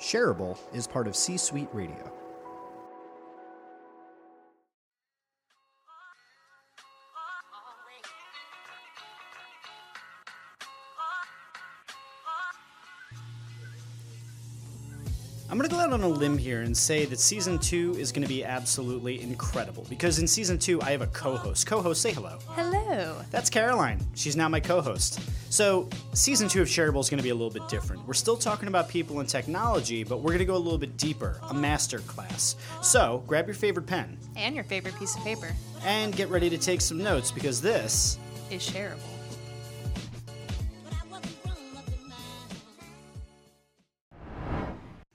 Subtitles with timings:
[0.00, 2.10] Shareable is part of C Suite Radio.
[15.50, 18.12] I'm going to go out on a limb here and say that season two is
[18.12, 21.66] going to be absolutely incredible because in season two, I have a co host.
[21.66, 22.38] Co host, say hello.
[22.46, 22.79] Hello.
[23.30, 24.00] That's Caroline.
[24.14, 25.20] She's now my co host.
[25.48, 28.06] So, season two of Shareable is going to be a little bit different.
[28.06, 30.96] We're still talking about people and technology, but we're going to go a little bit
[30.96, 32.56] deeper a master class.
[32.82, 36.58] So, grab your favorite pen And your favorite piece of paper and get ready to
[36.58, 38.18] take some notes because this
[38.50, 38.98] is shareable.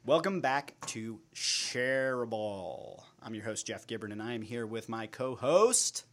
[0.06, 3.04] Welcome back to Shareable.
[3.24, 6.06] I'm your host, Jeff Gibbard, and I am here with my co host.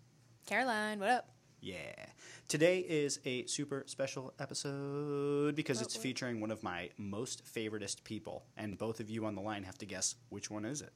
[0.46, 1.31] Caroline, what up?
[1.62, 1.76] Yeah.
[2.48, 6.02] Today is a super special episode because it's what?
[6.02, 9.78] featuring one of my most favoritist people, and both of you on the line have
[9.78, 10.90] to guess which one is it.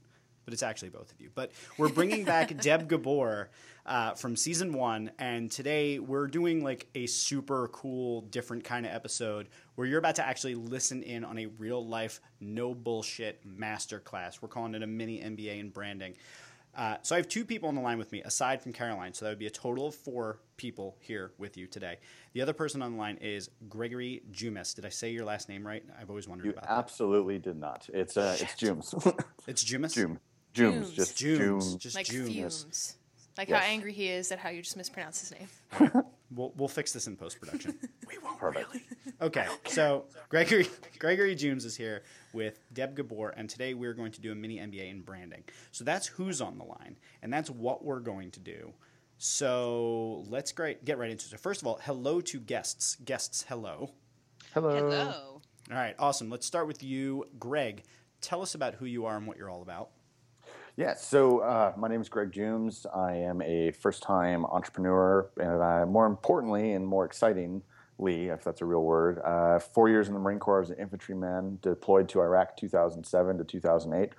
[0.44, 1.30] But it's actually both of you.
[1.32, 3.50] But we're bringing back Deb Gabor
[3.86, 8.92] uh, from season one, and today we're doing like a super cool, different kind of
[8.92, 14.42] episode where you're about to actually listen in on a real life, no bullshit masterclass.
[14.42, 16.16] We're calling it a mini MBA in branding.
[16.76, 19.14] Uh, so I have two people on the line with me, aside from Caroline.
[19.14, 21.96] So that would be a total of four people here with you today.
[22.34, 24.74] The other person on the line is Gregory Jumis.
[24.74, 25.82] Did I say your last name right?
[25.98, 27.88] I've always wondered You about absolutely did not.
[27.94, 28.90] It's uh, it's Jooms.
[29.04, 29.24] that.
[29.46, 29.94] It's Jumis.
[29.94, 30.18] Joom.
[30.54, 30.84] Jooms.
[30.86, 30.94] Jooms.
[30.94, 31.38] Just Jooms.
[31.38, 31.78] Jooms.
[31.78, 32.28] Just Like Jooms.
[32.32, 32.96] fumes.
[33.38, 33.62] Like Yes.
[33.62, 36.02] how angry he is at how you just mispronounced his name.
[36.34, 37.78] We'll, we'll fix this in post production.
[38.08, 38.68] we won't Perfect.
[38.72, 38.84] really.
[39.20, 44.20] Okay, so Gregory Gregory Jumes is here with Deb Gabor, and today we're going to
[44.20, 45.44] do a mini MBA in branding.
[45.72, 48.72] So that's who's on the line, and that's what we're going to do.
[49.18, 51.30] So let's great, get right into it.
[51.30, 52.96] So first of all, hello to guests.
[53.04, 53.92] Guests, hello.
[54.52, 54.74] Hello.
[54.74, 55.40] Hello.
[55.70, 56.28] All right, awesome.
[56.28, 57.84] Let's start with you, Greg.
[58.20, 59.90] Tell us about who you are and what you're all about.
[60.76, 60.94] Yeah.
[60.94, 62.84] So uh, my name is Greg Jumes.
[62.94, 67.62] I am a first-time entrepreneur, and I, more importantly, and more excitingly,
[68.28, 71.58] if that's a real word, uh, four years in the Marine Corps as an infantryman,
[71.62, 74.12] deployed to Iraq 2007 to 2008.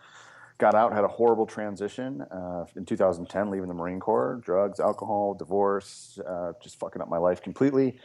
[0.58, 5.36] Got out, had a horrible transition uh, in 2010, leaving the Marine Corps, drugs, alcohol,
[5.36, 8.00] divorce, uh, just fucking up my life completely.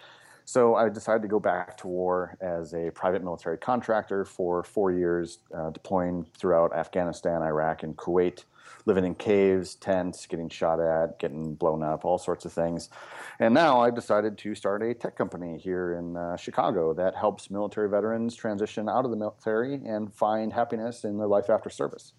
[0.44, 4.90] So I decided to go back to war as a private military contractor for four
[4.92, 8.44] years, uh, deploying throughout Afghanistan, Iraq, and Kuwait,
[8.84, 12.90] living in caves, tents, getting shot at, getting blown up, all sorts of things.
[13.38, 17.50] And now I've decided to start a tech company here in uh, Chicago that helps
[17.50, 22.12] military veterans transition out of the military and find happiness in their life after service.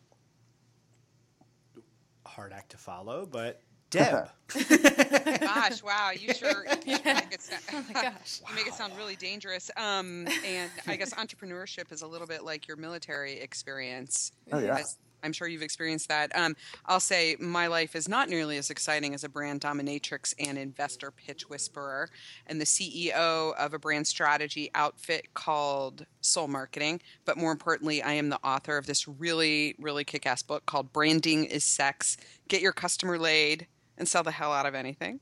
[2.26, 3.62] Hard act to follow, but
[3.94, 4.30] Deb.
[5.40, 8.42] Gosh, wow, you sure you sure make it sound, Oh my gosh.
[8.50, 9.70] you make it sound really dangerous.
[9.78, 14.32] Um, and I guess entrepreneurship is a little bit like your military experience.
[14.52, 14.78] Oh, yeah.
[14.78, 16.36] As- I'm sure you've experienced that.
[16.36, 16.56] Um,
[16.86, 21.12] I'll say my life is not nearly as exciting as a brand dominatrix and investor
[21.12, 22.10] pitch whisperer,
[22.46, 27.02] and the CEO of a brand strategy outfit called Sol Marketing.
[27.24, 30.92] But more importantly, I am the author of this really, really kick ass book called
[30.92, 32.18] Branding is Sex
[32.50, 33.68] Get Your Customer Laid
[34.04, 35.22] and Sell the Hell Out of Anything.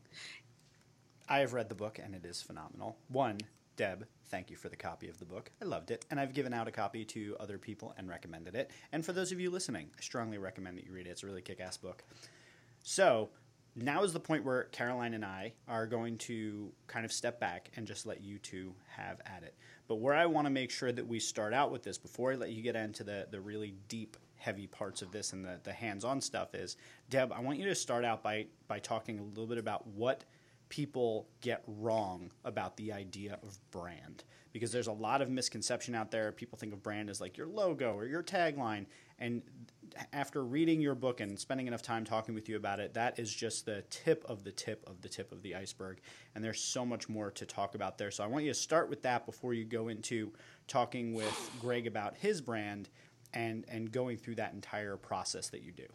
[1.30, 2.98] I have read the book and it is phenomenal.
[3.10, 3.38] One,
[3.76, 5.52] Deb, thank you for the copy of the book.
[5.62, 6.04] I loved it.
[6.10, 8.72] And I've given out a copy to other people and recommended it.
[8.92, 11.12] And for those of you listening, I strongly recommend that you read it.
[11.12, 12.04] It's a really kick ass book.
[12.82, 13.30] So
[13.76, 17.70] now is the point where Caroline and I are going to kind of step back
[17.76, 19.54] and just let you two have at it.
[19.88, 22.36] But where I want to make sure that we start out with this before I
[22.36, 25.72] let you get into the, the really deep, heavy parts of this and the, the
[25.72, 26.76] hands on stuff is
[27.10, 30.24] Deb, I want you to start out by, by talking a little bit about what
[30.70, 34.24] people get wrong about the idea of brand.
[34.54, 36.32] Because there's a lot of misconception out there.
[36.32, 38.86] People think of brand as like your logo or your tagline.
[39.20, 39.44] And
[40.12, 43.34] after reading your book and spending enough time talking with you about it that is
[43.34, 46.00] just the tip of the tip of the tip of the iceberg.
[46.34, 48.10] And there's so much more to talk about there.
[48.10, 50.32] So i want you to start with that before you go into
[50.68, 52.90] talking with greg about his brand
[53.34, 55.88] and and going through that entire process that you do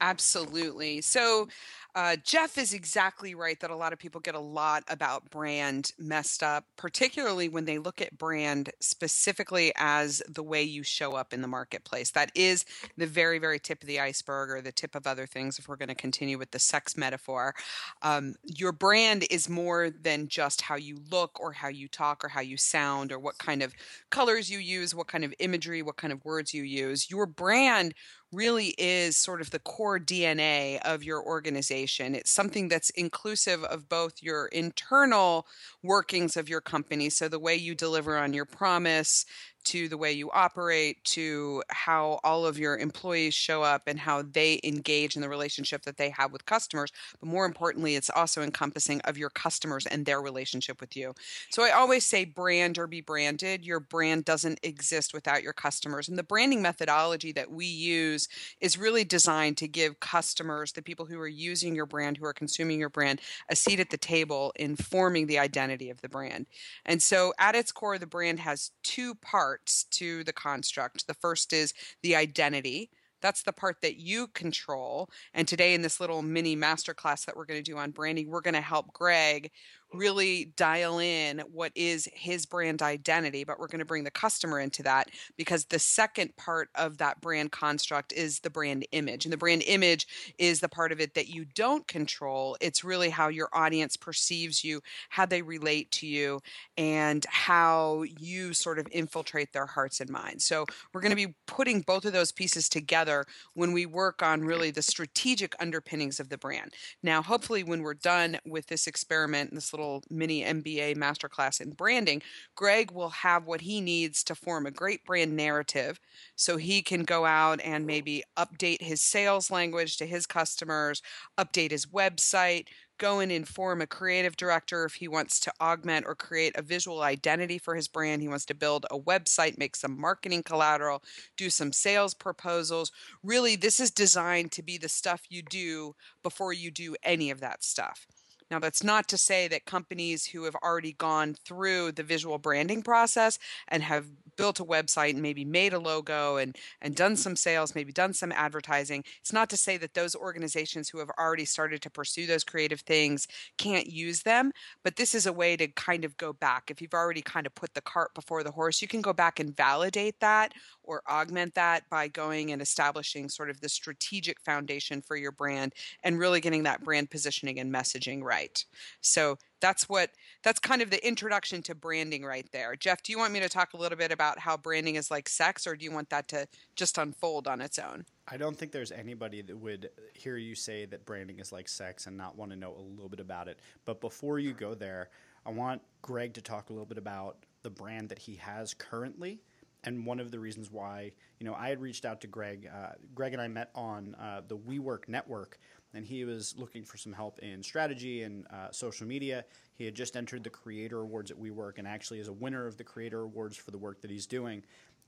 [0.00, 1.02] Absolutely.
[1.02, 1.48] So,
[1.96, 5.90] uh, Jeff is exactly right that a lot of people get a lot about brand
[5.98, 11.32] messed up, particularly when they look at brand specifically as the way you show up
[11.32, 12.12] in the marketplace.
[12.12, 12.64] That is
[12.96, 15.76] the very, very tip of the iceberg or the tip of other things if we're
[15.76, 17.54] going to continue with the sex metaphor.
[18.02, 22.28] Um, your brand is more than just how you look or how you talk or
[22.28, 23.74] how you sound or what kind of
[24.10, 27.10] colors you use, what kind of imagery, what kind of words you use.
[27.10, 27.94] Your brand
[28.32, 32.14] really is sort of the core DNA of your organization.
[32.14, 35.46] It's something that's inclusive of both your internal
[35.82, 39.24] workings of your company, so the way you deliver on your promise
[39.64, 44.22] to the way you operate to how all of your employees show up and how
[44.22, 46.90] they engage in the relationship that they have with customers
[47.20, 51.14] but more importantly it's also encompassing of your customers and their relationship with you.
[51.50, 53.64] So i always say brand or be branded.
[53.64, 58.28] Your brand doesn't exist without your customers and the branding methodology that we use
[58.60, 62.32] is really designed to give customers the people who are using your brand who are
[62.32, 66.46] consuming your brand a seat at the table in forming the identity of the brand.
[66.86, 71.08] And so at its core the brand has two parts parts to the construct.
[71.08, 71.74] The first is
[72.04, 72.88] the identity.
[73.20, 75.10] That's the part that you control.
[75.34, 78.42] And today, in this little mini masterclass that we're going to do on branding, we're
[78.42, 79.50] going to help Greg
[79.92, 84.60] really dial in what is his brand identity, but we're going to bring the customer
[84.60, 89.24] into that because the second part of that brand construct is the brand image.
[89.24, 90.06] And the brand image
[90.38, 92.56] is the part of it that you don't control.
[92.60, 96.40] It's really how your audience perceives you, how they relate to you,
[96.76, 100.44] and how you sort of infiltrate their hearts and minds.
[100.44, 104.42] So we're going to be putting both of those pieces together when we work on
[104.42, 106.74] really the strategic underpinnings of the brand.
[107.02, 111.70] Now, hopefully, when we're done with this experiment, this little little mini MBA masterclass in
[111.70, 112.22] branding,
[112.54, 115.98] Greg will have what he needs to form a great brand narrative
[116.36, 121.02] so he can go out and maybe update his sales language to his customers,
[121.38, 122.66] update his website,
[123.00, 127.00] go and inform a creative director if he wants to augment or create a visual
[127.02, 128.20] identity for his brand.
[128.20, 131.02] He wants to build a website, make some marketing collateral,
[131.36, 132.92] do some sales proposals.
[133.24, 137.40] Really, this is designed to be the stuff you do before you do any of
[137.40, 138.06] that stuff.
[138.50, 142.82] Now, that's not to say that companies who have already gone through the visual branding
[142.82, 143.38] process
[143.68, 144.06] and have
[144.36, 148.12] built a website and maybe made a logo and, and done some sales, maybe done
[148.12, 152.26] some advertising, it's not to say that those organizations who have already started to pursue
[152.26, 154.50] those creative things can't use them.
[154.82, 156.70] But this is a way to kind of go back.
[156.70, 159.38] If you've already kind of put the cart before the horse, you can go back
[159.38, 160.52] and validate that
[160.90, 165.72] or augment that by going and establishing sort of the strategic foundation for your brand
[166.02, 168.64] and really getting that brand positioning and messaging right.
[169.00, 170.10] So that's what
[170.42, 172.74] that's kind of the introduction to branding right there.
[172.74, 175.28] Jeff, do you want me to talk a little bit about how branding is like
[175.28, 178.04] sex or do you want that to just unfold on its own?
[178.26, 182.08] I don't think there's anybody that would hear you say that branding is like sex
[182.08, 183.60] and not want to know a little bit about it.
[183.84, 185.10] But before you go there,
[185.46, 189.40] I want Greg to talk a little bit about the brand that he has currently
[189.84, 192.68] and one of the reasons why you know I had reached out to Greg.
[192.72, 195.58] Uh, Greg and I met on uh, the WeWork network,
[195.94, 199.44] and he was looking for some help in strategy and uh, social media.
[199.76, 202.76] He had just entered the Creator Awards at WeWork, and actually is a winner of
[202.76, 204.62] the Creator Awards for the work that he's doing.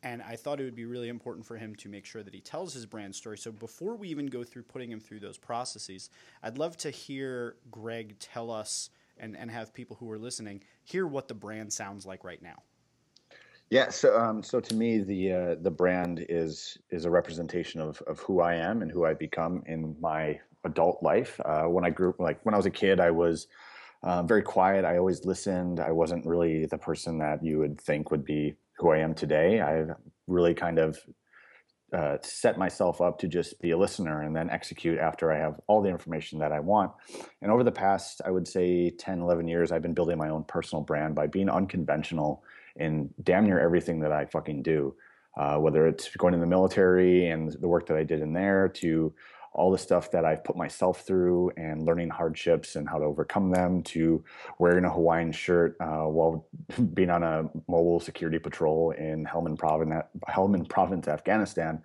[0.04, 2.40] And I thought it would be really important for him to make sure that he
[2.40, 3.38] tells his brand story.
[3.38, 6.10] So before we even go through putting him through those processes,
[6.42, 11.06] I'd love to hear Greg tell us and, and have people who are listening hear
[11.06, 12.62] what the brand sounds like right now.
[13.72, 18.02] Yeah, so um, so to me, the uh, the brand is is a representation of
[18.06, 21.40] of who I am and who I become in my adult life.
[21.42, 23.46] Uh, when I grew like when I was a kid, I was
[24.02, 24.84] uh, very quiet.
[24.84, 25.80] I always listened.
[25.80, 29.62] I wasn't really the person that you would think would be who I am today.
[29.62, 29.86] I
[30.26, 30.98] really kind of
[31.94, 35.58] uh, set myself up to just be a listener and then execute after I have
[35.66, 36.92] all the information that I want.
[37.40, 40.44] And over the past, I would say 10, 11 years, I've been building my own
[40.44, 42.44] personal brand by being unconventional
[42.76, 44.94] in damn near everything that I fucking do.
[45.34, 48.68] Uh, whether it's going in the military and the work that I did in there
[48.68, 49.14] to
[49.54, 53.50] all the stuff that I've put myself through and learning hardships and how to overcome
[53.50, 54.24] them to
[54.58, 56.46] wearing a Hawaiian shirt uh, while
[56.94, 61.82] being on a mobile security patrol in Helmand Province, Helmand Province, Afghanistan.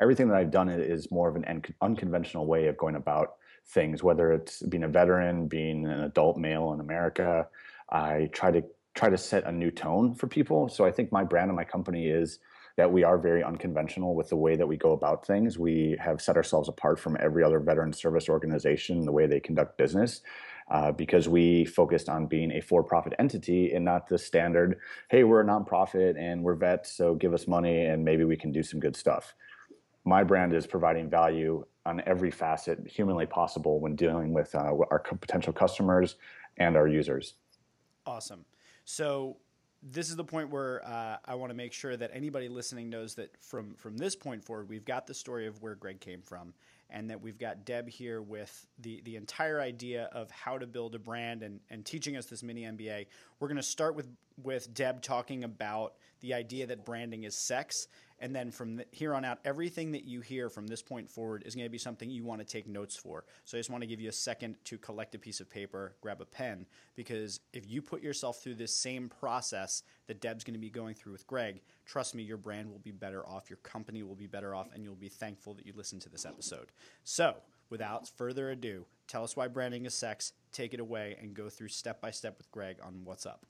[0.00, 3.36] Everything that I've done is more of an unconventional way of going about
[3.68, 7.46] things, whether it's being a veteran, being an adult male in America.
[7.90, 8.64] I try to
[8.96, 10.68] try to set a new tone for people.
[10.68, 12.40] So I think my brand and my company is
[12.76, 15.58] that we are very unconventional with the way that we go about things.
[15.58, 19.78] We have set ourselves apart from every other veteran service organization the way they conduct
[19.78, 20.22] business.
[20.68, 25.40] Uh, because we focused on being a for-profit entity and not the standard, hey, we're
[25.40, 28.80] a nonprofit and we're vets, so give us money and maybe we can do some
[28.80, 29.32] good stuff.
[30.04, 34.98] My brand is providing value on every facet humanly possible when dealing with uh, our
[34.98, 36.16] potential customers
[36.56, 37.34] and our users.
[38.04, 38.44] Awesome.
[38.86, 39.36] So
[39.82, 43.14] this is the point where uh, I want to make sure that anybody listening knows
[43.16, 46.54] that from from this point forward, we've got the story of where Greg came from,
[46.88, 50.94] and that we've got Deb here with the the entire idea of how to build
[50.94, 53.06] a brand and and teaching us this mini MBA.
[53.38, 54.08] We're going to start with
[54.42, 57.88] with Deb talking about the idea that branding is sex.
[58.18, 61.42] And then from th- here on out, everything that you hear from this point forward
[61.44, 63.24] is going to be something you want to take notes for.
[63.44, 65.94] So I just want to give you a second to collect a piece of paper,
[66.00, 70.54] grab a pen, because if you put yourself through this same process that Deb's going
[70.54, 73.58] to be going through with Greg, trust me, your brand will be better off, your
[73.58, 76.72] company will be better off, and you'll be thankful that you listened to this episode.
[77.04, 77.36] So,
[77.68, 81.68] without further ado, tell us why branding is sex, take it away, and go through
[81.68, 83.44] step by step with Greg on what's up.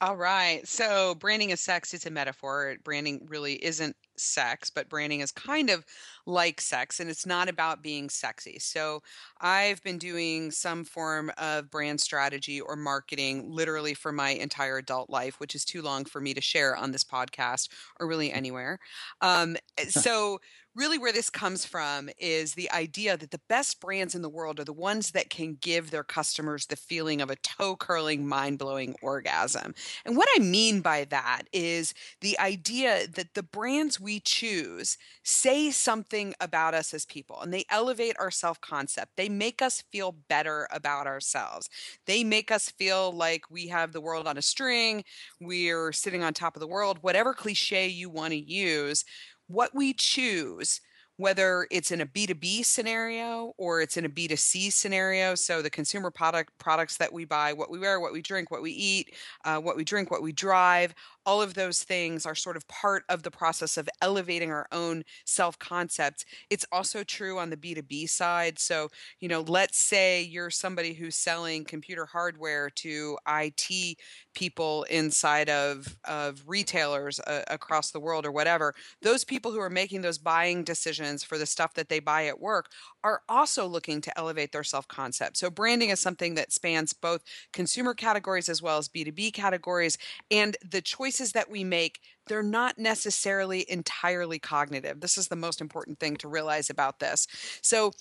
[0.00, 0.66] All right.
[0.66, 2.76] So branding is sex is a metaphor.
[2.84, 5.84] Branding really isn't sex, but branding is kind of
[6.26, 8.58] like sex and it's not about being sexy.
[8.58, 9.02] So
[9.40, 15.10] I've been doing some form of brand strategy or marketing literally for my entire adult
[15.10, 18.80] life, which is too long for me to share on this podcast or really anywhere.
[19.20, 19.56] Um,
[19.88, 20.40] so
[20.74, 24.58] really where this comes from is the idea that the best brands in the world
[24.58, 28.58] are the ones that can give their customers the feeling of a toe curling, mind
[28.58, 29.74] blowing orgasm.
[30.04, 35.70] And what I mean by that is the idea that the brands we choose say
[35.70, 39.12] something about us as people and they elevate our self concept.
[39.16, 41.70] They make us feel better about ourselves.
[42.06, 45.04] They make us feel like we have the world on a string,
[45.40, 49.04] we're sitting on top of the world, whatever cliche you want to use
[49.48, 50.80] what we choose
[51.16, 55.34] whether it's in a B2B scenario or it's in a B2C scenario.
[55.36, 58.62] So the consumer product products that we buy, what we wear, what we drink, what
[58.62, 60.92] we eat, uh, what we drink, what we drive,
[61.24, 65.04] all of those things are sort of part of the process of elevating our own
[65.24, 66.24] self concept.
[66.50, 68.58] It's also true on the B2B side.
[68.58, 68.88] So,
[69.20, 73.98] you know, let's say you're somebody who's selling computer hardware to IT
[74.34, 78.74] people inside of, of retailers uh, across the world or whatever.
[79.02, 82.40] Those people who are making those buying decisions for the stuff that they buy at
[82.40, 82.70] work
[83.02, 85.36] are also looking to elevate their self concept.
[85.36, 87.22] So, branding is something that spans both
[87.52, 89.98] consumer categories as well as B2B categories.
[90.30, 95.00] And the choices that we make, they're not necessarily entirely cognitive.
[95.00, 97.26] This is the most important thing to realize about this.
[97.62, 97.92] So,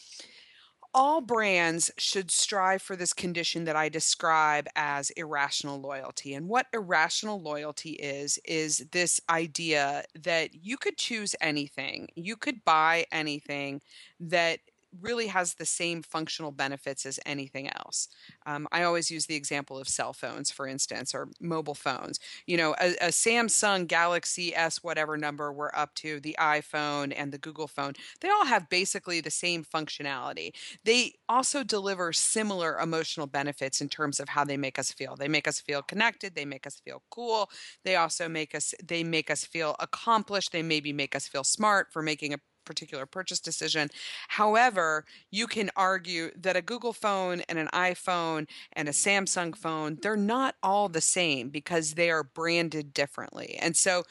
[0.94, 6.36] all brands should strive for this condition that I describe as irrational loyalty.
[6.36, 12.64] And what irrational loyalty is, is this idea that you could choose anything, you could
[12.64, 13.82] buy anything
[14.20, 14.60] that
[15.02, 18.08] really has the same functional benefits as anything else.
[18.46, 22.20] Um, I always use the example of cell phones, for instance, or mobile phones.
[22.46, 27.32] You know, a, a, Samsung Galaxy S, whatever number we're up to, the iPhone and
[27.32, 30.52] the Google phone, they all have basically the same functionality.
[30.84, 35.16] They also deliver similar emotional benefits in terms of how they make us feel.
[35.16, 36.36] They make us feel connected.
[36.36, 37.50] They make us feel cool.
[37.84, 40.52] They also make us they make us feel accomplished.
[40.52, 43.90] They maybe make us feel smart for making a particular purchase decision.
[44.30, 49.98] However, you can argue that a Google phone and an iPhone and a Samsung phone,
[50.02, 53.58] they're not all the same because they are branded differently.
[53.60, 54.04] And so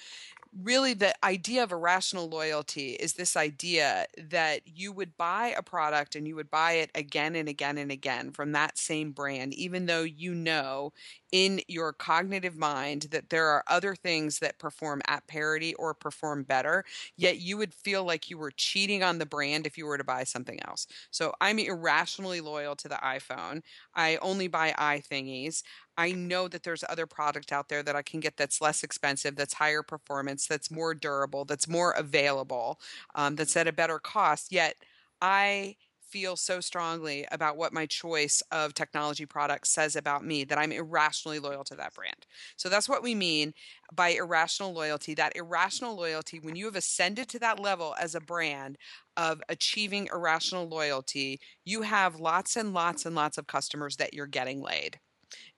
[0.61, 6.15] really the idea of irrational loyalty is this idea that you would buy a product
[6.15, 9.87] and you would buy it again and again and again from that same brand, even
[9.87, 10.93] though you know
[11.33, 16.43] in your cognitive mind that there are other things that perform at parity or perform
[16.43, 16.85] better,
[17.17, 20.05] yet you would feel like you were cheating on the brand if you were to
[20.05, 20.87] buy something else.
[21.11, 23.63] So I'm irrationally loyal to the iPhone.
[23.95, 25.63] I only buy iThingies.
[25.97, 29.37] I know that there's other product out there that I can get that's less expensive,
[29.37, 32.81] that's higher performance, that's more durable, that's more available,
[33.15, 34.53] um, that's at a better cost.
[34.53, 34.77] Yet
[35.21, 35.77] I
[36.13, 40.71] feel so strongly about what my choice of technology products says about me that I'm
[40.71, 42.27] irrationally loyal to that brand.
[42.57, 43.55] So that's what we mean
[43.95, 45.15] by irrational loyalty.
[45.15, 48.77] That irrational loyalty, when you have ascended to that level as a brand
[49.17, 54.27] of achieving irrational loyalty, you have lots and lots and lots of customers that you're
[54.27, 55.01] getting laid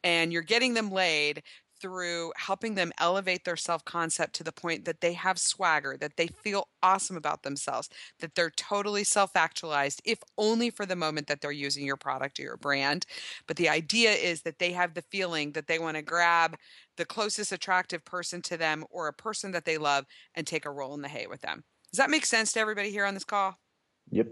[0.04, 1.42] and you're getting them laid
[1.80, 6.16] through helping them elevate their self concept to the point that they have swagger, that
[6.16, 7.88] they feel awesome about themselves,
[8.20, 12.38] that they're totally self actualized, if only for the moment that they're using your product
[12.38, 13.04] or your brand.
[13.46, 16.56] But the idea is that they have the feeling that they want to grab
[16.96, 20.70] the closest attractive person to them or a person that they love and take a
[20.70, 21.64] roll in the hay with them.
[21.92, 23.58] Does that make sense to everybody here on this call?
[24.10, 24.28] Yep,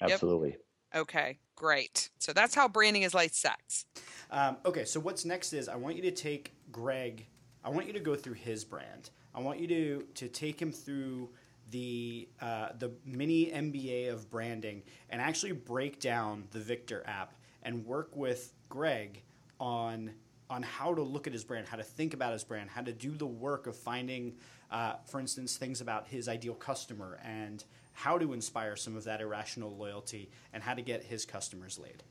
[0.00, 0.50] absolutely.
[0.50, 0.60] Yep.
[0.94, 2.10] Okay, great.
[2.18, 3.86] So that's how branding is like sex.
[4.30, 7.26] Um, okay, so what's next is I want you to take Greg.
[7.64, 9.10] I want you to go through his brand.
[9.34, 11.30] I want you to to take him through
[11.70, 17.84] the uh, the mini MBA of branding and actually break down the Victor app and
[17.84, 19.22] work with Greg
[19.58, 20.12] on
[20.50, 22.92] on how to look at his brand, how to think about his brand, how to
[22.92, 24.34] do the work of finding,
[24.70, 29.20] uh, for instance, things about his ideal customer and how to inspire some of that
[29.20, 32.02] irrational loyalty and how to get his customers laid.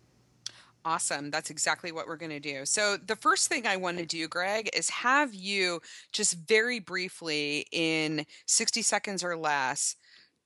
[0.86, 1.30] Awesome.
[1.30, 2.66] That's exactly what we're going to do.
[2.66, 7.66] So, the first thing I want to do, Greg, is have you just very briefly,
[7.72, 9.96] in 60 seconds or less,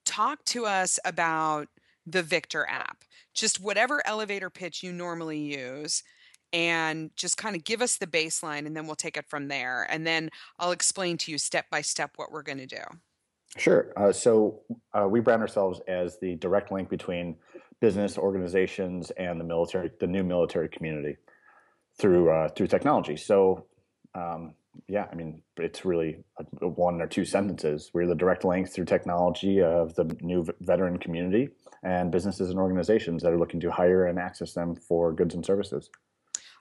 [0.06, 1.70] talk to us about
[2.06, 3.04] the Victor app.
[3.34, 6.04] Just whatever elevator pitch you normally use,
[6.54, 9.88] and just kind of give us the baseline, and then we'll take it from there.
[9.90, 10.30] And then
[10.60, 12.84] I'll explain to you step by step what we're going to do.
[13.56, 13.94] Sure.
[13.96, 14.62] Uh, so,
[14.94, 17.36] uh, we brand ourselves as the direct link between
[17.80, 21.18] business organizations and the military, the new military community
[21.98, 23.16] through uh, through technology.
[23.16, 23.66] So,
[24.16, 24.54] um,
[24.88, 26.24] yeah, I mean, it's really
[26.62, 27.92] a, one or two sentences.
[27.94, 31.50] We're the direct link through technology of the new veteran community
[31.84, 35.46] and businesses and organizations that are looking to hire and access them for goods and
[35.46, 35.90] services.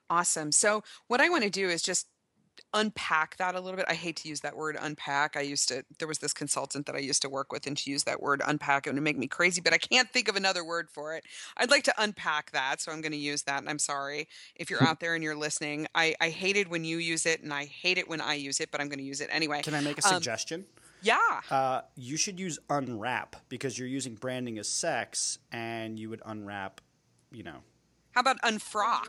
[0.09, 0.53] Awesome.
[0.53, 2.07] So, what I want to do is just
[2.77, 3.87] unpack that a little bit.
[3.89, 5.37] I hate to use that word unpack.
[5.37, 7.91] I used to there was this consultant that I used to work with and she
[7.91, 10.65] used that word unpack and it make me crazy, but I can't think of another
[10.65, 11.25] word for it.
[11.57, 14.71] I'd like to unpack that, so I'm going to use that and I'm sorry if
[14.71, 15.87] you're out there and you're listening.
[15.95, 18.71] I I hated when you use it and I hate it when I use it,
[18.71, 19.63] but I'm going to use it anyway.
[19.63, 20.67] Can I make a Um, suggestion?
[21.03, 21.41] yeah.
[21.51, 26.81] Uh, you should use unwrap because you're using branding as sex, and you would unwrap,
[27.31, 27.59] you know,
[28.17, 29.09] How about unfrock?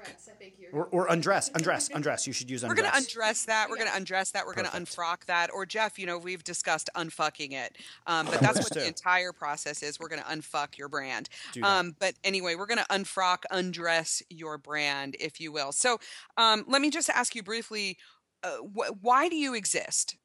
[0.73, 2.27] or, or undress, undress, undress.
[2.27, 2.75] You should use undress.
[2.77, 2.91] We're undress.
[2.91, 3.69] going to undress that.
[3.69, 4.45] We're going to undress that.
[4.45, 5.49] We're going to unfrock that.
[5.53, 8.81] Or Jeff, you know, we've discussed unfucking it, um, but that's what too.
[8.81, 9.97] the entire process is.
[9.97, 11.29] We're going to unfuck your brand.
[11.63, 15.71] Um, but anyway, we're going to unfrock, undress your brand, if you will.
[15.71, 15.99] So
[16.35, 17.97] um, let me just ask you briefly:
[18.43, 20.17] uh, wh- Why do you exist?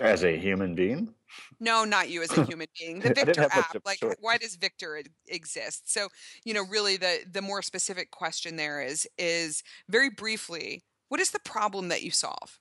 [0.00, 1.14] As a human being,
[1.60, 3.00] No, not you as a human being.
[3.00, 4.16] The Victor app, like choice.
[4.20, 5.90] why does Victor exist?
[5.92, 6.08] So,
[6.44, 11.30] you know, really the the more specific question there is is very briefly, what is
[11.30, 12.58] the problem that you solve?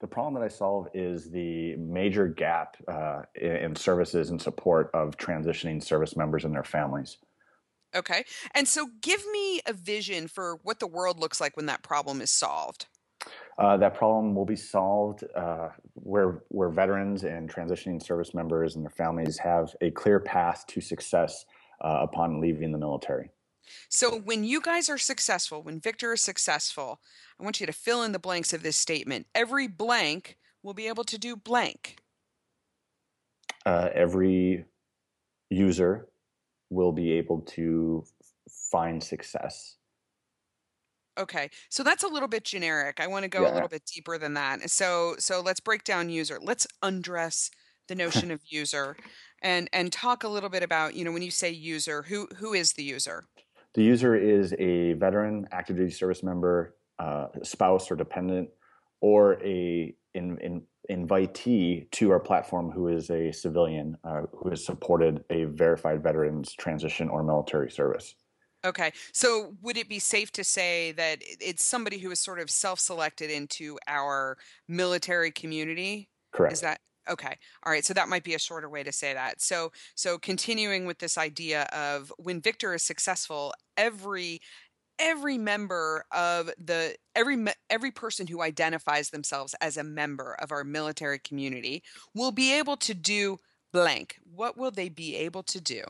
[0.00, 5.16] the problem that I solve is the major gap uh, in services and support of
[5.16, 7.16] transitioning service members and their families.
[7.94, 8.24] Okay.
[8.54, 12.20] And so give me a vision for what the world looks like when that problem
[12.20, 12.86] is solved.
[13.56, 18.84] Uh, that problem will be solved uh, where where veterans and transitioning service members and
[18.84, 21.44] their families have a clear path to success
[21.80, 23.30] uh, upon leaving the military.
[23.88, 27.00] So when you guys are successful, when Victor is successful,
[27.40, 29.26] I want you to fill in the blanks of this statement.
[29.34, 31.98] Every blank will be able to do blank.
[33.64, 34.64] Uh, every
[35.48, 36.08] user
[36.70, 38.04] will be able to
[38.70, 39.76] find success.
[41.16, 41.50] Okay.
[41.68, 42.98] So that's a little bit generic.
[43.00, 44.68] I want to go a little bit deeper than that.
[44.70, 46.38] So so let's break down user.
[46.42, 47.50] Let's undress
[47.88, 48.96] the notion of user
[49.42, 52.52] and and talk a little bit about, you know, when you say user, who who
[52.52, 53.24] is the user?
[53.74, 58.48] The user is a veteran, active duty service member, uh, spouse or dependent,
[59.00, 64.64] or a in, in, invitee to our platform who is a civilian uh, who has
[64.64, 68.14] supported a verified veteran's transition or military service.
[68.64, 68.92] Okay.
[69.12, 73.30] So would it be safe to say that it's somebody who is sort of self-selected
[73.30, 76.08] into our military community?
[76.32, 76.54] Correct.
[76.54, 77.36] Is that okay?
[77.64, 77.84] All right.
[77.84, 79.42] So that might be a shorter way to say that.
[79.42, 84.40] So so continuing with this idea of when Victor is successful, every
[84.98, 90.64] every member of the every every person who identifies themselves as a member of our
[90.64, 91.82] military community
[92.14, 93.38] will be able to do
[93.72, 94.16] blank.
[94.22, 95.82] What will they be able to do?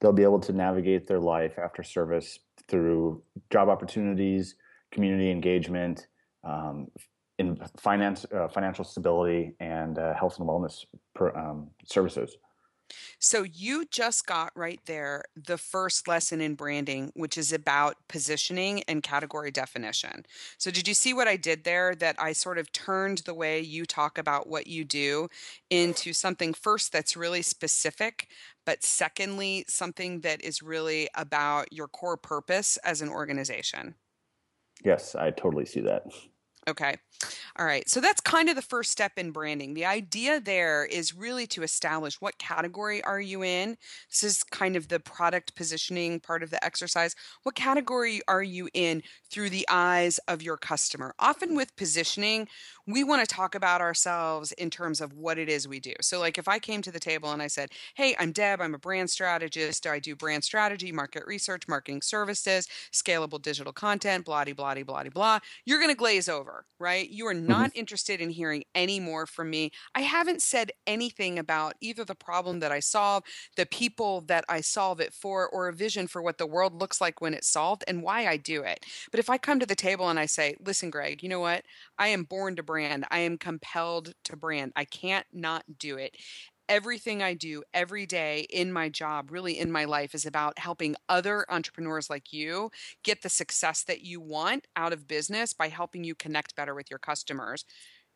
[0.00, 4.54] They'll be able to navigate their life after service through job opportunities,
[4.90, 6.06] community engagement,
[6.44, 6.88] um,
[7.38, 12.36] in finance, uh, financial stability, and uh, health and wellness per, um, services.
[13.18, 18.82] So you just got right there the first lesson in branding, which is about positioning
[18.88, 20.26] and category definition.
[20.58, 21.94] So did you see what I did there?
[21.94, 25.28] That I sort of turned the way you talk about what you do
[25.70, 28.28] into something first that's really specific,
[28.70, 33.96] but secondly, something that is really about your core purpose as an organization.
[34.84, 36.04] Yes, I totally see that.
[36.68, 36.94] Okay.
[37.58, 37.88] All right.
[37.88, 39.74] So that's kind of the first step in branding.
[39.74, 43.76] The idea there is really to establish what category are you in?
[44.08, 47.16] This is kind of the product positioning part of the exercise.
[47.42, 51.12] What category are you in through the eyes of your customer?
[51.18, 52.46] Often with positioning,
[52.86, 55.94] we want to talk about ourselves in terms of what it is we do.
[56.00, 58.60] So like if I came to the table and I said, "Hey, I'm Deb.
[58.60, 59.86] I'm a brand strategist.
[59.86, 65.04] I do brand strategy, market research, marketing services, scalable digital content, blah blah blah blah
[65.04, 67.08] blah." You're going to glaze over, right?
[67.08, 67.46] You are mm-hmm.
[67.46, 69.70] not interested in hearing any more from me.
[69.94, 73.24] I haven't said anything about either the problem that I solve,
[73.56, 77.00] the people that I solve it for, or a vision for what the world looks
[77.00, 78.84] like when it's solved and why I do it.
[79.10, 81.64] But if I come to the table and I say, listen, Greg, you know what?
[81.98, 83.04] I am born to brand.
[83.10, 84.70] I am compelled to brand.
[84.76, 86.16] I can't not do it.
[86.68, 90.94] everything I do every day in my job, really in my life, is about helping
[91.08, 92.70] other entrepreneurs like you
[93.02, 96.88] get the success that you want out of business by helping you connect better with
[96.88, 97.64] your customers.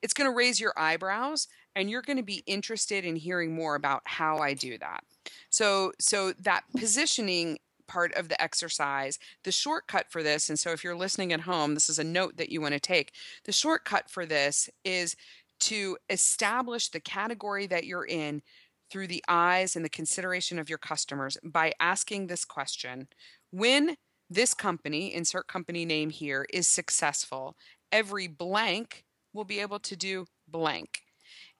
[0.02, 3.74] It's going to raise your eyebrows and you're going to be interested in hearing more
[3.74, 5.02] about how I do that.
[5.50, 6.78] So so that hmm.
[6.78, 11.40] positioning part of the exercise, the shortcut for this and so if you're listening at
[11.40, 13.12] home, this is a note that you want to take.
[13.44, 15.16] The shortcut for this is
[15.60, 18.42] to establish the category that you're in
[18.90, 23.08] through the eyes and the consideration of your customers by asking this question
[23.50, 23.96] When
[24.30, 27.56] this company, insert company name here, is successful,
[27.92, 31.00] every blank will be able to do blank.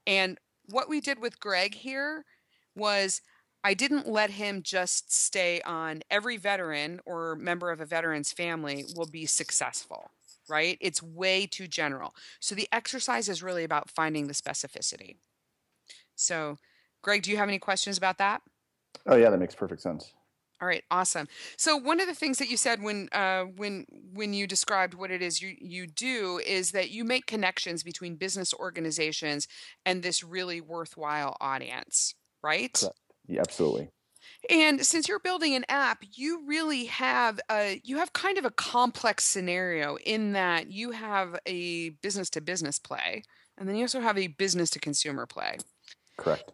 [0.07, 2.25] And what we did with Greg here
[2.75, 3.21] was
[3.65, 8.85] I didn't let him just stay on every veteran or member of a veteran's family
[8.95, 10.11] will be successful
[10.49, 10.77] right?
[10.81, 12.15] It's way too general.
[12.41, 15.17] So the exercise is really about finding the specificity.
[16.15, 16.59] So,
[17.03, 18.43] Greg, do you have any questions about that?
[19.07, 20.13] Oh yeah, that makes perfect sense.
[20.61, 21.27] All right, awesome.
[21.59, 25.11] So one of the things that you said when uh, when when you described what
[25.11, 29.49] it is you you do is that you make connections between business organizations
[29.85, 32.73] and this really worthwhile audience, right?
[32.73, 32.99] Correct.
[33.27, 33.91] Yeah, absolutely.
[34.49, 38.51] And since you're building an app, you really have a you have kind of a
[38.51, 43.23] complex scenario in that you have a business to business play
[43.57, 45.59] and then you also have a business to consumer play.
[46.17, 46.53] Correct.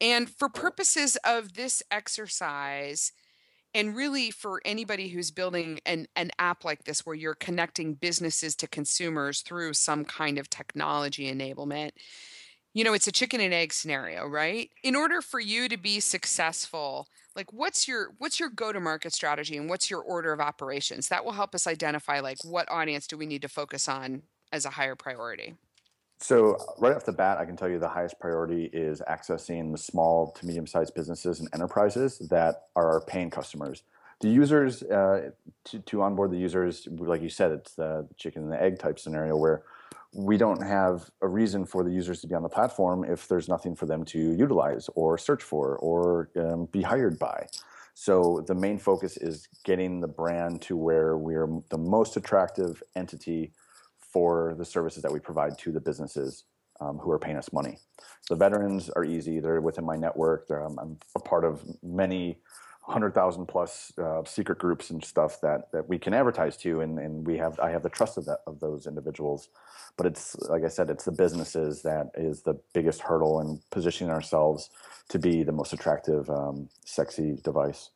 [0.00, 3.12] And for purposes of this exercise,
[3.72, 8.56] and really for anybody who's building an, an app like this where you're connecting businesses
[8.56, 11.90] to consumers through some kind of technology enablement,
[12.72, 14.70] you know, it's a chicken and egg scenario, right?
[14.82, 19.12] In order for you to be successful, like what's your what's your go to market
[19.12, 21.08] strategy and what's your order of operations?
[21.08, 24.64] That will help us identify like what audience do we need to focus on as
[24.64, 25.54] a higher priority.
[26.22, 29.78] So right off the bat, I can tell you the highest priority is accessing the
[29.78, 33.84] small to medium-sized businesses and enterprises that are our paying customers.
[34.20, 35.30] The users uh,
[35.64, 38.98] to, to onboard the users, like you said, it's the chicken and the egg type
[38.98, 39.62] scenario where
[40.12, 43.48] we don't have a reason for the users to be on the platform if there's
[43.48, 47.46] nothing for them to utilize or search for or um, be hired by.
[47.94, 53.52] So the main focus is getting the brand to where we're the most attractive entity
[54.00, 56.44] for the services that we provide to the businesses
[56.80, 57.78] um, who are paying us money.
[58.28, 60.46] The veterans are easy; they're within my network.
[60.50, 62.38] I'm a part of many
[62.90, 66.98] hundred thousand plus uh, secret groups and stuff that that we can advertise to, and,
[66.98, 69.48] and we have I have the trust of that of those individuals.
[69.96, 74.12] But it's like I said, it's the businesses that is the biggest hurdle in positioning
[74.12, 74.70] ourselves
[75.08, 77.90] to be the most attractive, um, sexy device.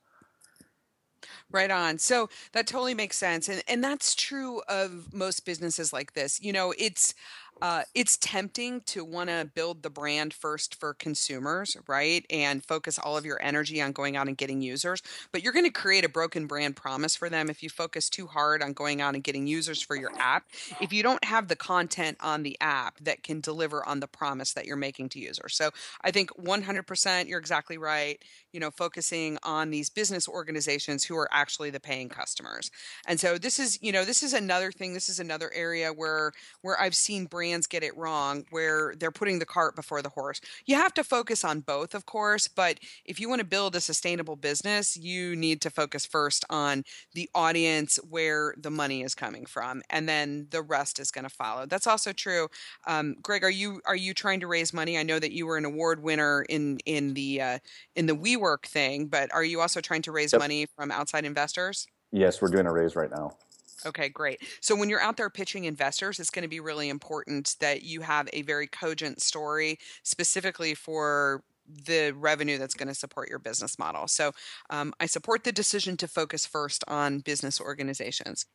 [1.50, 1.98] Right on.
[1.98, 3.48] So that totally makes sense.
[3.48, 6.40] And and that's true of most businesses like this.
[6.42, 7.14] You know, it's
[7.62, 12.26] uh, it's tempting to want to build the brand first for consumers, right?
[12.28, 15.02] And focus all of your energy on going out and getting users.
[15.32, 18.26] But you're going to create a broken brand promise for them if you focus too
[18.26, 20.44] hard on going out and getting users for your app.
[20.80, 24.52] If you don't have the content on the app that can deliver on the promise
[24.54, 25.56] that you're making to users.
[25.56, 25.70] So
[26.02, 28.22] I think 100% you're exactly right.
[28.52, 32.70] You know, focusing on these business organizations who are actually the paying customers.
[33.06, 34.92] And so this is, you know, this is another thing.
[34.92, 39.10] This is another area where where I've seen brands brands get it wrong where they're
[39.10, 40.40] putting the cart before the horse.
[40.64, 43.82] You have to focus on both, of course, but if you want to build a
[43.82, 49.44] sustainable business, you need to focus first on the audience where the money is coming
[49.44, 51.66] from, and then the rest is going to follow.
[51.66, 52.48] That's also true.
[52.86, 54.96] Um, Greg, are you are you trying to raise money?
[54.96, 57.58] I know that you were an award winner in in the uh,
[57.94, 60.40] in the WeWork thing, but are you also trying to raise yep.
[60.40, 61.86] money from outside investors?
[62.10, 63.36] Yes, we're doing a raise right now.
[63.86, 64.40] Okay, great.
[64.60, 68.00] So when you're out there pitching investors, it's going to be really important that you
[68.00, 73.78] have a very cogent story specifically for the revenue that's going to support your business
[73.78, 74.06] model.
[74.06, 74.32] So
[74.70, 78.46] um, I support the decision to focus first on business organizations.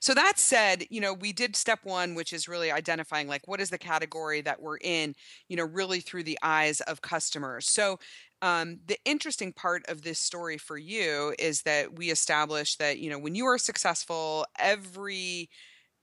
[0.00, 3.60] So that said, you know, we did step one, which is really identifying like what
[3.60, 5.14] is the category that we're in,
[5.48, 7.68] you know, really through the eyes of customers.
[7.68, 7.98] So
[8.40, 13.10] um, the interesting part of this story for you is that we established that you
[13.10, 15.48] know when you are successful every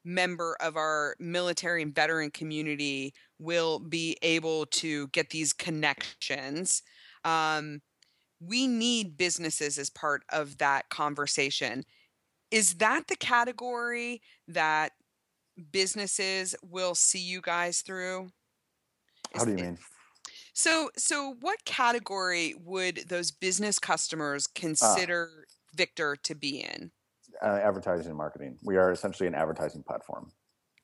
[0.05, 6.83] member of our military and veteran community will be able to get these connections.
[7.25, 7.81] Um,
[8.39, 11.83] we need businesses as part of that conversation.
[12.51, 14.91] Is that the category that
[15.71, 18.29] businesses will see you guys through?
[19.33, 19.77] How do you mean
[20.55, 24.51] so, so what category would those business customers ah.
[24.55, 26.91] consider uh, Victor to be in?
[27.41, 28.57] Uh, advertising and marketing.
[28.63, 30.31] We are essentially an advertising platform.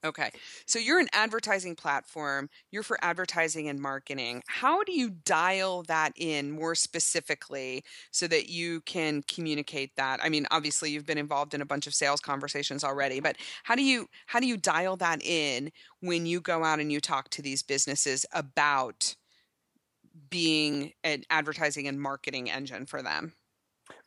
[0.04, 0.32] Okay.
[0.66, 4.42] So you're an advertising platform, you're for advertising and marketing.
[4.48, 10.20] How do you dial that in more specifically so that you can communicate that?
[10.24, 13.76] I mean, obviously you've been involved in a bunch of sales conversations already, but how
[13.76, 17.30] do you how do you dial that in when you go out and you talk
[17.30, 19.16] to these businesses about
[20.30, 23.34] being an advertising and marketing engine for them?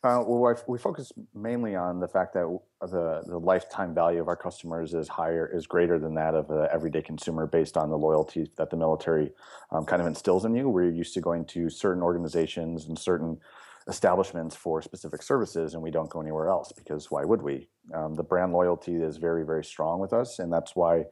[0.03, 4.35] Uh, well, we focus mainly on the fact that the the lifetime value of our
[4.35, 8.49] customers is higher, is greater than that of an everyday consumer, based on the loyalty
[8.57, 9.31] that the military
[9.71, 10.69] um, kind of instills in you.
[10.69, 13.39] We're used to going to certain organizations and certain
[13.87, 17.69] establishments for specific services, and we don't go anywhere else because why would we?
[17.93, 21.05] Um, the brand loyalty is very, very strong with us, and that's why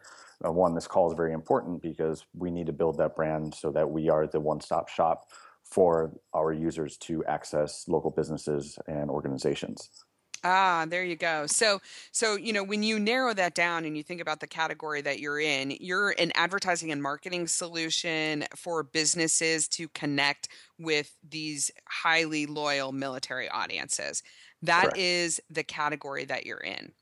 [0.45, 3.71] uh, one this call is very important because we need to build that brand so
[3.71, 5.31] that we are the one-stop shop
[5.63, 9.89] for our users to access local businesses and organizations.
[10.45, 11.47] Ah, there you go.
[11.47, 11.79] So,
[12.11, 15.19] so you know, when you narrow that down and you think about the category that
[15.19, 22.45] you're in, you're an advertising and marketing solution for businesses to connect with these highly
[22.45, 24.21] loyal military audiences.
[24.61, 24.97] That Correct.
[24.97, 26.93] is the category that you're in.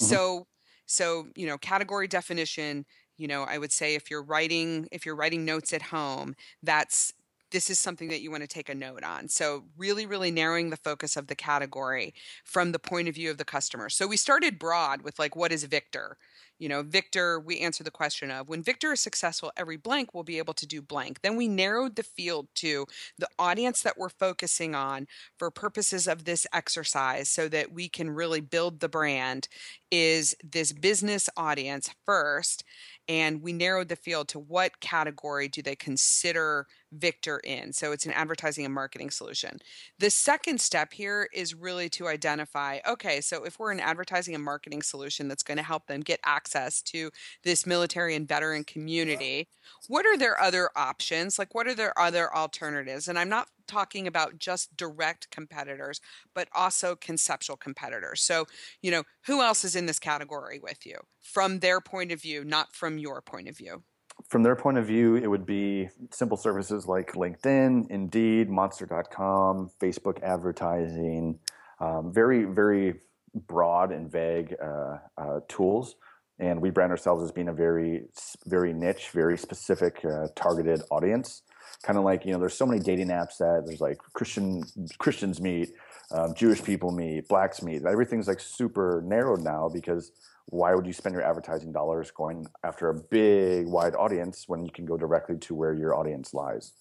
[0.00, 0.16] Mhm.
[0.16, 0.46] So,
[0.86, 2.86] so you know, category definition.
[3.18, 7.12] You know, I would say if you're writing if you're writing notes at home, that's
[7.50, 9.28] this is something that you want to take a note on.
[9.28, 13.38] So, really, really narrowing the focus of the category from the point of view of
[13.38, 13.88] the customer.
[13.88, 16.16] So, we started broad with like, what is Victor?
[16.58, 20.24] You know, Victor, we answer the question of when Victor is successful, every blank will
[20.24, 21.20] be able to do blank.
[21.20, 22.86] Then we narrowed the field to
[23.18, 25.06] the audience that we're focusing on
[25.38, 29.48] for purposes of this exercise so that we can really build the brand
[29.90, 32.64] is this business audience first
[33.08, 37.72] and we narrowed the field to what category do they consider Victor in.
[37.72, 39.58] So it's an advertising and marketing solution.
[39.98, 44.44] The second step here is really to identify okay, so if we're an advertising and
[44.44, 47.10] marketing solution that's going to help them get access to
[47.42, 49.48] this military and veteran community,
[49.88, 51.38] what are their other options?
[51.38, 53.08] Like, what are their other alternatives?
[53.08, 56.00] And I'm not talking about just direct competitors,
[56.34, 58.22] but also conceptual competitors.
[58.22, 58.46] So,
[58.82, 62.44] you know, who else is in this category with you from their point of view,
[62.44, 63.82] not from your point of view?
[64.28, 70.22] From their point of view, it would be simple services like LinkedIn, Indeed, Monster.com, Facebook
[70.22, 71.38] advertising,
[71.80, 72.94] um, very, very
[73.34, 75.96] broad and vague uh, uh, tools.
[76.38, 78.04] And we brand ourselves as being a very,
[78.46, 81.42] very niche, very specific, uh, targeted audience.
[81.82, 84.62] Kind of like you know, there's so many dating apps that there's like Christian
[84.98, 85.70] Christians meet,
[86.10, 87.84] um, Jewish people meet, blacks meet.
[87.84, 90.12] Everything's like super narrowed now because
[90.46, 94.70] why would you spend your advertising dollars going after a big wide audience when you
[94.70, 96.72] can go directly to where your audience lies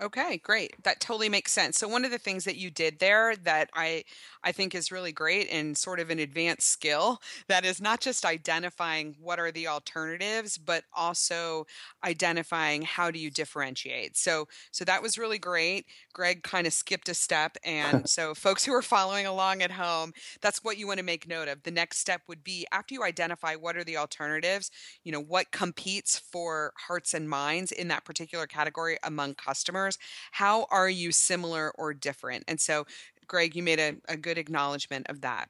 [0.00, 0.82] Okay, great.
[0.84, 1.76] That totally makes sense.
[1.76, 4.04] So one of the things that you did there that I
[4.42, 8.24] I think is really great and sort of an advanced skill that is not just
[8.24, 11.66] identifying what are the alternatives but also
[12.02, 14.16] identifying how do you differentiate.
[14.16, 15.84] So so that was really great.
[16.14, 20.12] Greg kind of skipped a step and so folks who are following along at home,
[20.40, 21.62] that's what you want to make note of.
[21.62, 24.70] The next step would be after you identify what are the alternatives,
[25.04, 29.89] you know, what competes for hearts and minds in that particular category among customers
[30.32, 32.44] how are you similar or different?
[32.48, 32.86] And so,
[33.26, 35.48] Greg, you made a, a good acknowledgement of that.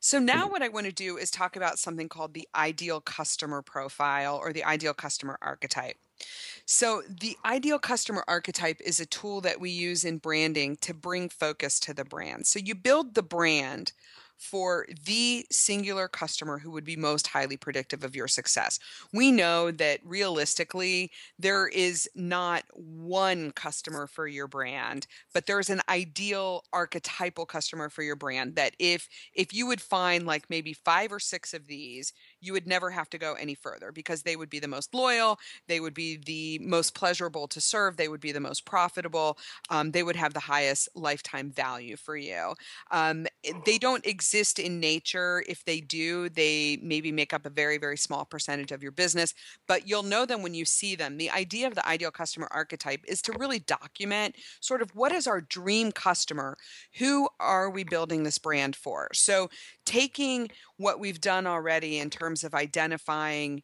[0.00, 3.62] So now what I want to do is talk about something called the ideal customer
[3.62, 5.96] profile or the ideal customer archetype.
[6.66, 11.28] So the ideal customer archetype is a tool that we use in branding to bring
[11.28, 12.46] focus to the brand.
[12.46, 13.92] So you build the brand
[14.42, 18.78] for the singular customer who would be most highly predictive of your success.
[19.12, 25.80] We know that realistically, there is not one customer for your brand, but there's an
[25.88, 31.12] ideal archetypal customer for your brand that if if you would find like maybe 5
[31.12, 34.50] or 6 of these, you would never have to go any further because they would
[34.50, 38.32] be the most loyal, they would be the most pleasurable to serve, they would be
[38.32, 39.38] the most profitable,
[39.70, 42.54] um, they would have the highest lifetime value for you.
[42.90, 43.26] Um,
[43.64, 45.44] they don't exist in nature.
[45.48, 49.34] If they do, they maybe make up a very, very small percentage of your business,
[49.66, 51.16] but you'll know them when you see them.
[51.16, 55.26] The idea of the ideal customer archetype is to really document sort of what is
[55.26, 56.56] our dream customer?
[56.98, 59.08] Who are we building this brand for?
[59.12, 59.48] So,
[59.84, 63.62] taking what we've done already in terms of identifying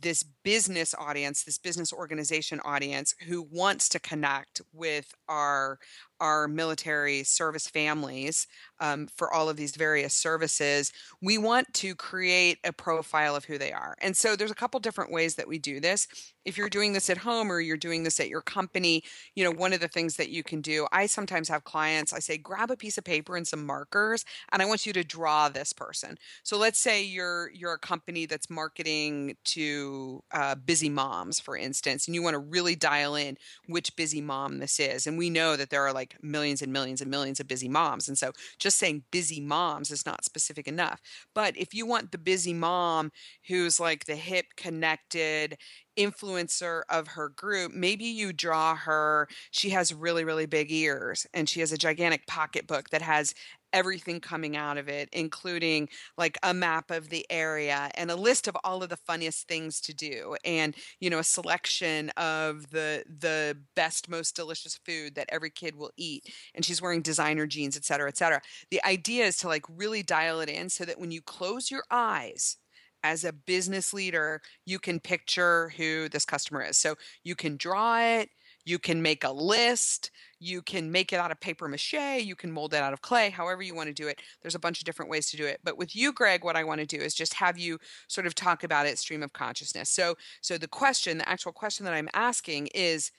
[0.00, 5.78] this business audience, this business organization audience who wants to connect with our
[6.20, 8.46] our military service families
[8.84, 10.92] um, for all of these various services,
[11.22, 13.96] we want to create a profile of who they are.
[14.02, 16.06] And so there's a couple different ways that we do this.
[16.44, 19.02] If you're doing this at home or you're doing this at your company,
[19.34, 22.18] you know, one of the things that you can do, I sometimes have clients, I
[22.18, 25.48] say, grab a piece of paper and some markers, and I want you to draw
[25.48, 26.18] this person.
[26.42, 32.06] So let's say you're you're a company that's marketing to uh, busy moms, for instance,
[32.06, 35.06] and you want to really dial in which busy mom this is.
[35.06, 38.06] And we know that there are like millions and millions and millions of busy moms.
[38.08, 41.00] And so just saying busy moms is not specific enough.
[41.34, 43.10] But if you want the busy mom
[43.48, 45.56] who's like the hip connected
[45.96, 49.28] influencer of her group, maybe you draw her.
[49.50, 53.34] She has really, really big ears and she has a gigantic pocketbook that has
[53.74, 58.48] everything coming out of it, including like a map of the area and a list
[58.48, 63.04] of all of the funniest things to do and, you know, a selection of the
[63.20, 66.32] the best, most delicious food that every kid will eat.
[66.54, 68.40] And she's wearing designer jeans, et cetera, et cetera.
[68.70, 71.84] The idea is to like really dial it in so that when you close your
[71.90, 72.56] eyes,
[73.02, 76.78] as a business leader, you can picture who this customer is.
[76.78, 78.30] So you can draw it,
[78.64, 80.10] you can make a list,
[80.44, 83.30] you can make it out of paper mache, you can mold it out of clay,
[83.30, 84.20] however you want to do it.
[84.42, 85.60] There's a bunch of different ways to do it.
[85.64, 87.78] But with you, Greg, what I want to do is just have you
[88.08, 89.90] sort of talk about it stream of consciousness.
[89.90, 93.10] So so the question, the actual question that I'm asking is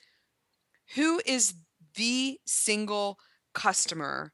[0.94, 1.54] who is
[1.96, 3.18] the single
[3.54, 4.32] customer,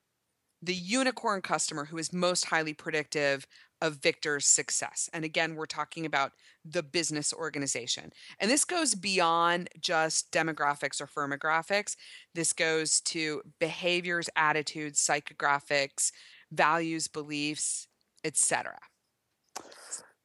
[0.61, 3.47] the unicorn customer who is most highly predictive
[3.83, 5.11] of Victor's success.
[5.13, 6.33] And again, we're talking about
[6.65, 8.13] the business organization.
[8.39, 11.97] And this goes beyond just demographics or firmographics.
[12.33, 16.13] This goes to behaviors, attitudes, psychographics,
[16.53, 17.89] values, beliefs,
[18.25, 18.79] etc.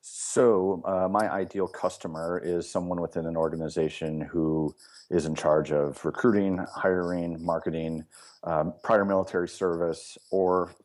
[0.02, 4.76] So, uh, my ideal customer is someone within an organization who
[5.10, 8.06] is in charge of recruiting, hiring, marketing,
[8.44, 10.76] um, prior military service, or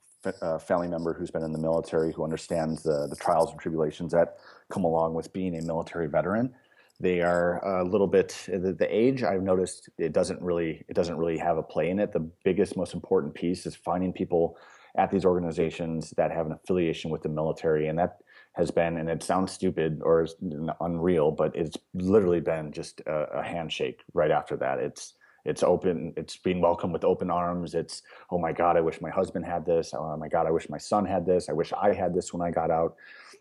[0.41, 4.13] uh, family member who's been in the military who understands the, the trials and tribulations
[4.13, 4.39] that
[4.71, 6.55] come along with being a military veteran.
[7.01, 9.25] They are a little bit the, the age.
[9.25, 12.13] I've noticed it doesn't really it doesn't really have a play in it.
[12.13, 14.57] The biggest, most important piece is finding people
[14.97, 18.19] at these organizations that have an affiliation with the military, and that
[18.53, 20.27] has been, and it sounds stupid or
[20.81, 24.79] unreal, but it's literally been just a, a handshake right after that.
[24.79, 27.75] It's it's open it's being welcomed with open arms.
[27.75, 29.95] It's oh my god i wish my husband had this.
[29.95, 31.49] Oh my god i wish my son had this.
[31.49, 32.97] I wish i had this when i got out.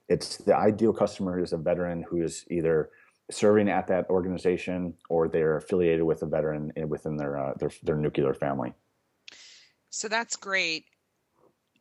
[0.09, 2.89] It's the ideal customer is a veteran who is either
[3.29, 7.97] serving at that organization or they're affiliated with a veteran within their uh, their, their
[7.97, 8.73] nuclear family.
[9.89, 10.85] So that's great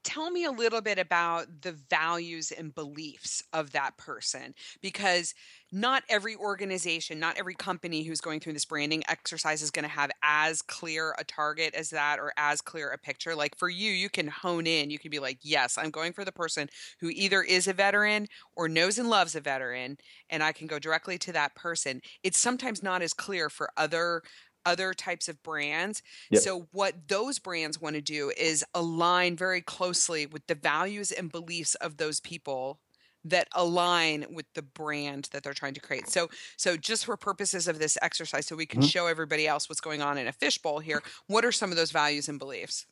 [0.02, 5.34] tell me a little bit about the values and beliefs of that person because
[5.72, 9.88] not every organization, not every company who's going through this branding exercise is going to
[9.88, 13.34] have as clear a target as that or as clear a picture.
[13.34, 14.90] Like for you, you can hone in.
[14.90, 18.26] You can be like, yes, I'm going for the person who either is a veteran
[18.56, 19.96] or knows and loves a veteran,
[20.28, 22.00] and I can go directly to that person.
[22.24, 24.22] It's sometimes not as clear for other
[24.66, 26.02] other types of brands.
[26.30, 26.42] Yep.
[26.42, 31.30] So, what those brands want to do is align very closely with the values and
[31.30, 32.78] beliefs of those people
[33.24, 36.08] that align with the brand that they're trying to create.
[36.08, 38.88] So, so just for purposes of this exercise, so we can mm-hmm.
[38.88, 41.02] show everybody else what's going on in a fishbowl here.
[41.26, 42.86] What are some of those values and beliefs?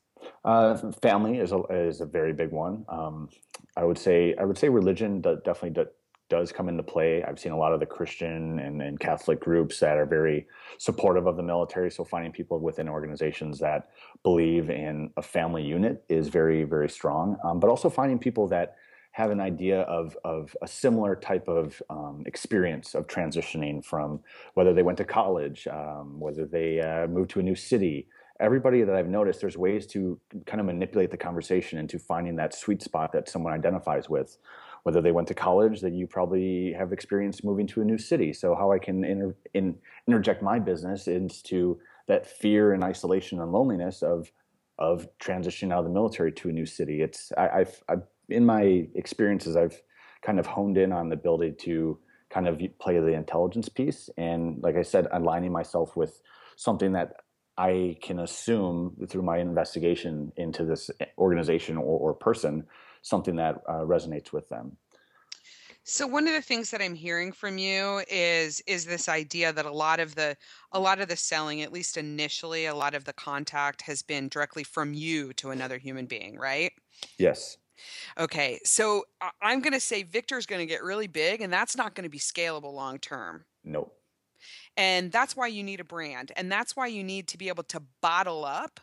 [0.44, 2.84] Uh, family is a is a very big one.
[2.88, 3.28] Um,
[3.76, 5.84] I would say I would say religion definitely
[6.28, 7.22] does come into play.
[7.22, 11.26] I've seen a lot of the Christian and, and, Catholic groups that are very supportive
[11.26, 11.90] of the military.
[11.90, 13.90] So finding people within organizations that
[14.22, 17.36] believe in a family unit is very, very strong.
[17.44, 18.76] Um, but also finding people that
[19.12, 24.20] have an idea of, of a similar type of um, experience of transitioning from
[24.54, 28.06] whether they went to college, um, whether they uh, moved to a new city.
[28.38, 32.54] Everybody that I've noticed, there's ways to kind of manipulate the conversation into finding that
[32.54, 34.36] sweet spot that someone identifies with
[34.82, 38.32] whether they went to college that you probably have experienced moving to a new city.
[38.32, 43.52] So how i can inter- in, interject my business into that fear and isolation and
[43.52, 44.30] loneliness of
[44.78, 47.02] of transitioning out of the military to a new city.
[47.02, 49.80] It's I, I've, I've in my experiences i've
[50.22, 51.98] kind of honed in on the ability to
[52.30, 54.10] kind of play the intelligence piece.
[54.16, 56.20] And like i said aligning myself with
[56.56, 57.14] something that
[57.58, 62.64] I can assume through my investigation into this organization or, or person
[63.02, 64.76] something that uh, resonates with them.
[65.82, 69.64] So one of the things that I'm hearing from you is is this idea that
[69.64, 70.36] a lot of the
[70.72, 74.28] a lot of the selling, at least initially, a lot of the contact has been
[74.28, 76.72] directly from you to another human being, right?
[77.18, 77.56] Yes.
[78.18, 79.04] Okay, so
[79.40, 82.10] I'm going to say Victor's going to get really big, and that's not going to
[82.10, 83.44] be scalable long term.
[84.78, 87.64] And that's why you need a brand, and that's why you need to be able
[87.64, 88.80] to bottle up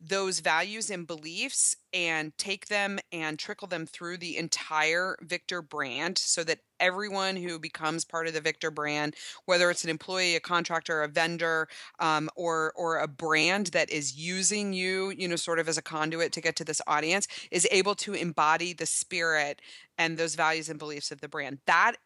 [0.00, 6.16] those values and beliefs and take them and trickle them through the entire Victor brand
[6.16, 9.14] so that everyone who becomes part of the Victor brand,
[9.44, 14.16] whether it's an employee, a contractor, a vendor, um, or or a brand that is
[14.16, 17.68] using you, you know, sort of as a conduit to get to this audience, is
[17.70, 19.60] able to embody the spirit
[19.98, 21.58] and those values and beliefs of the brand.
[21.66, 21.96] That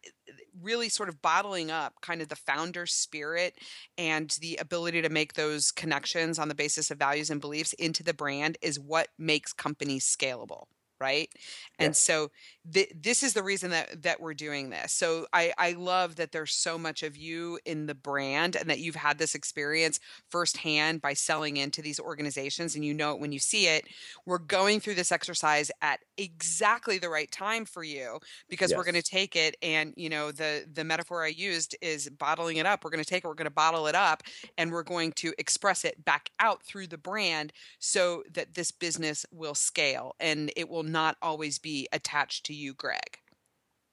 [0.61, 3.55] really sort of bottling up kind of the founder spirit
[3.97, 8.03] and the ability to make those connections on the basis of values and beliefs into
[8.03, 10.65] the brand is what makes companies scalable
[10.99, 11.29] right?
[11.77, 12.31] And so
[12.71, 14.93] th- this is the reason that that we're doing this.
[14.93, 18.79] So i i love that there's so much of you in the brand and that
[18.79, 23.31] you've had this experience firsthand by selling into these organizations and you know it when
[23.31, 23.85] you see it.
[24.25, 28.95] We're going through this exercise at exactly the right time for you because we're going
[28.95, 32.83] to take it and you know the the metaphor i used is bottling it up
[32.83, 34.23] we're going to take it we're going to bottle it up
[34.57, 39.25] and we're going to express it back out through the brand so that this business
[39.31, 43.19] will scale and it will not always be attached to you greg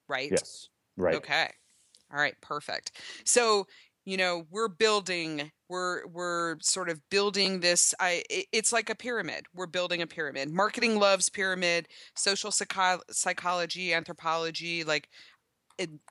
[0.09, 0.68] right Yes.
[0.97, 1.16] Right.
[1.16, 1.51] Okay.
[2.12, 3.01] All right, perfect.
[3.25, 3.66] So,
[4.05, 9.47] you know, we're building we're we're sort of building this I it's like a pyramid.
[9.55, 10.51] We're building a pyramid.
[10.51, 15.09] Marketing loves pyramid, social psycho- psychology, anthropology, like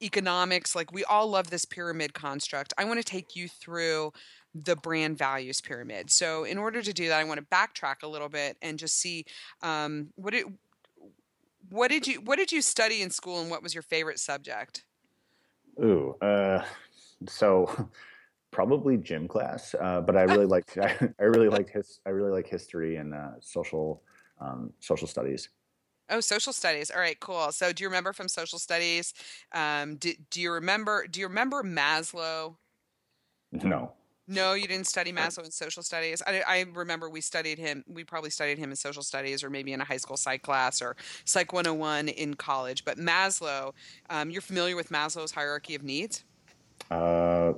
[0.01, 2.73] economics, like we all love this pyramid construct.
[2.75, 4.13] I want to take you through
[4.55, 6.09] the brand values pyramid.
[6.09, 8.99] So, in order to do that, I want to backtrack a little bit and just
[8.99, 9.25] see
[9.61, 10.47] um, what it
[11.69, 14.85] what did you what did you study in school and what was your favorite subject?
[15.79, 16.15] Ooh.
[16.19, 16.63] Uh,
[17.27, 17.89] so
[18.51, 22.31] probably gym class, uh, but I really liked I, I really liked his I really
[22.31, 24.03] like history and uh, social
[24.39, 25.49] um, social studies.
[26.09, 26.91] Oh, social studies.
[26.91, 27.51] All right, cool.
[27.53, 29.13] So, do you remember from social studies?
[29.53, 31.07] Um, do, do you remember?
[31.07, 32.57] Do you remember Maslow?
[33.51, 33.93] No.
[34.27, 36.21] No, you didn't study Maslow in social studies.
[36.25, 37.83] I, I remember we studied him.
[37.87, 40.81] We probably studied him in social studies, or maybe in a high school psych class,
[40.81, 40.95] or
[41.25, 42.85] Psych 101 in college.
[42.85, 43.73] But Maslow,
[44.09, 46.23] um, you're familiar with Maslow's hierarchy of needs?
[46.91, 47.53] Uh,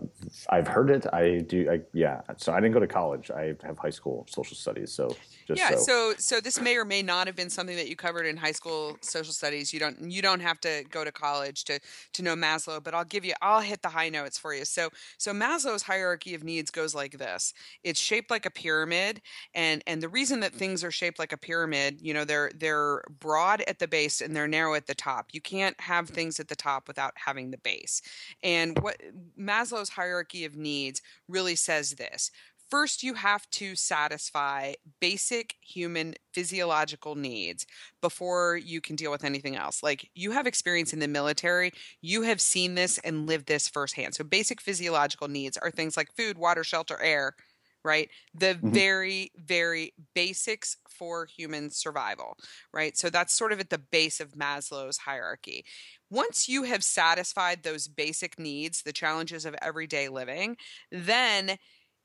[0.50, 1.08] I've heard it.
[1.12, 1.70] I do.
[1.70, 2.22] I, yeah.
[2.38, 3.32] So I didn't go to college.
[3.32, 4.92] I have high school social studies.
[4.92, 5.16] So
[5.48, 5.78] just yeah so.
[5.78, 8.52] so so this may or may not have been something that you covered in high
[8.52, 11.80] school social studies you don't you don't have to go to college to
[12.14, 14.90] to know maslow but i'll give you i'll hit the high notes for you so
[15.18, 17.54] so maslow's hierarchy of needs goes like this
[17.84, 19.22] it's shaped like a pyramid
[19.54, 23.04] and and the reason that things are shaped like a pyramid you know they're they're
[23.20, 26.48] broad at the base and they're narrow at the top you can't have things at
[26.48, 28.02] the top without having the base
[28.44, 28.98] and what
[29.40, 32.32] maslow's hierarchy of needs really says this
[32.74, 37.68] First, you have to satisfy basic human physiological needs
[38.02, 39.84] before you can deal with anything else.
[39.84, 41.72] Like you have experience in the military,
[42.02, 44.16] you have seen this and lived this firsthand.
[44.16, 47.36] So, basic physiological needs are things like food, water, shelter, air,
[47.84, 48.10] right?
[48.34, 48.84] The Mhm.
[48.84, 52.36] very, very basics for human survival,
[52.74, 52.98] right?
[52.98, 55.66] So, that's sort of at the base of Maslow's hierarchy.
[56.10, 60.58] Once you have satisfied those basic needs, the challenges of everyday living,
[60.92, 61.58] then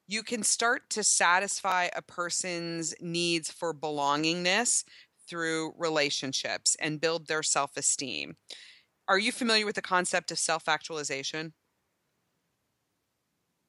[0.07, 4.85] you can start to satisfy a person's needs for belongingness
[5.29, 8.37] through relationships and build their self esteem.
[9.09, 11.55] Are you familiar with the concept of self actualization?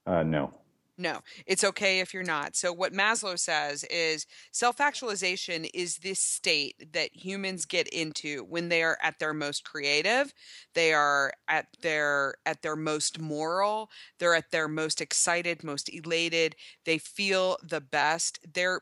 [0.06, 0.54] uh, no.
[1.02, 2.58] No, it's okay if you're not.
[2.58, 8.68] So, what Maslow says is self actualization is this state that humans get into when
[8.68, 10.34] they are at their most creative,
[10.76, 13.90] they are at their at their most moral,
[14.20, 18.40] they're at their most excited, most elated, they feel the best.
[18.54, 18.82] They're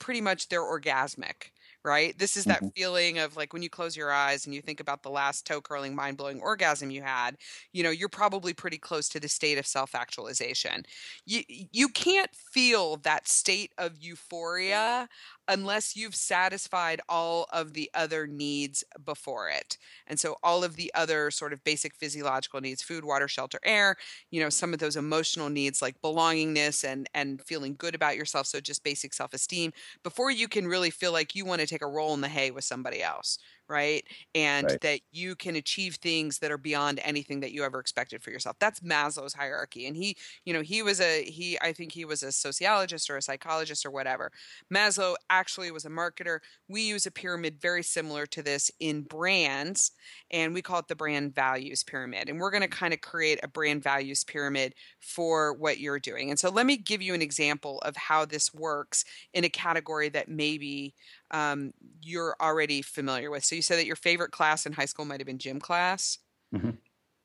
[0.00, 1.50] pretty much they're orgasmic
[1.84, 2.70] right this is that Mhm.
[2.74, 5.60] feeling of like when you close your eyes and you think about the last toe
[5.60, 7.36] curling mind blowing orgasm you had
[7.72, 10.82] you know you're probably pretty close to the state of self actualization
[11.26, 15.08] you you can't feel that state of euphoria
[15.48, 19.76] unless you've satisfied all of the other needs before it.
[20.06, 23.96] And so all of the other sort of basic physiological needs food water shelter air
[24.30, 28.46] you know some of those emotional needs like belongingness and and feeling good about yourself
[28.46, 29.72] so just basic self-esteem
[30.02, 32.50] before you can really feel like you want to take a roll in the hay
[32.50, 33.38] with somebody else
[33.68, 34.06] right?
[34.34, 34.80] And Right.
[34.82, 38.56] that you can achieve things that are beyond anything that you ever expected for yourself.
[38.58, 42.22] That's maslow's hierarchy and he you know he was a he i think he was
[42.22, 44.30] a sociologist or a psychologist or whatever.
[44.72, 46.40] Maslow actually was a marketer.
[46.68, 49.92] We use a pyramid very similar to this in brands
[50.30, 53.38] and we call it the brand values pyramid and we're going to kind of create
[53.42, 56.30] a brand values pyramid for what you're doing.
[56.30, 60.08] And so let me give you an example of how this works in a category
[60.10, 60.94] that maybe
[61.30, 63.44] um, you're already familiar with.
[63.44, 66.18] So you said that your favorite class in high school might have been gym class.
[66.54, 66.78] Mhm.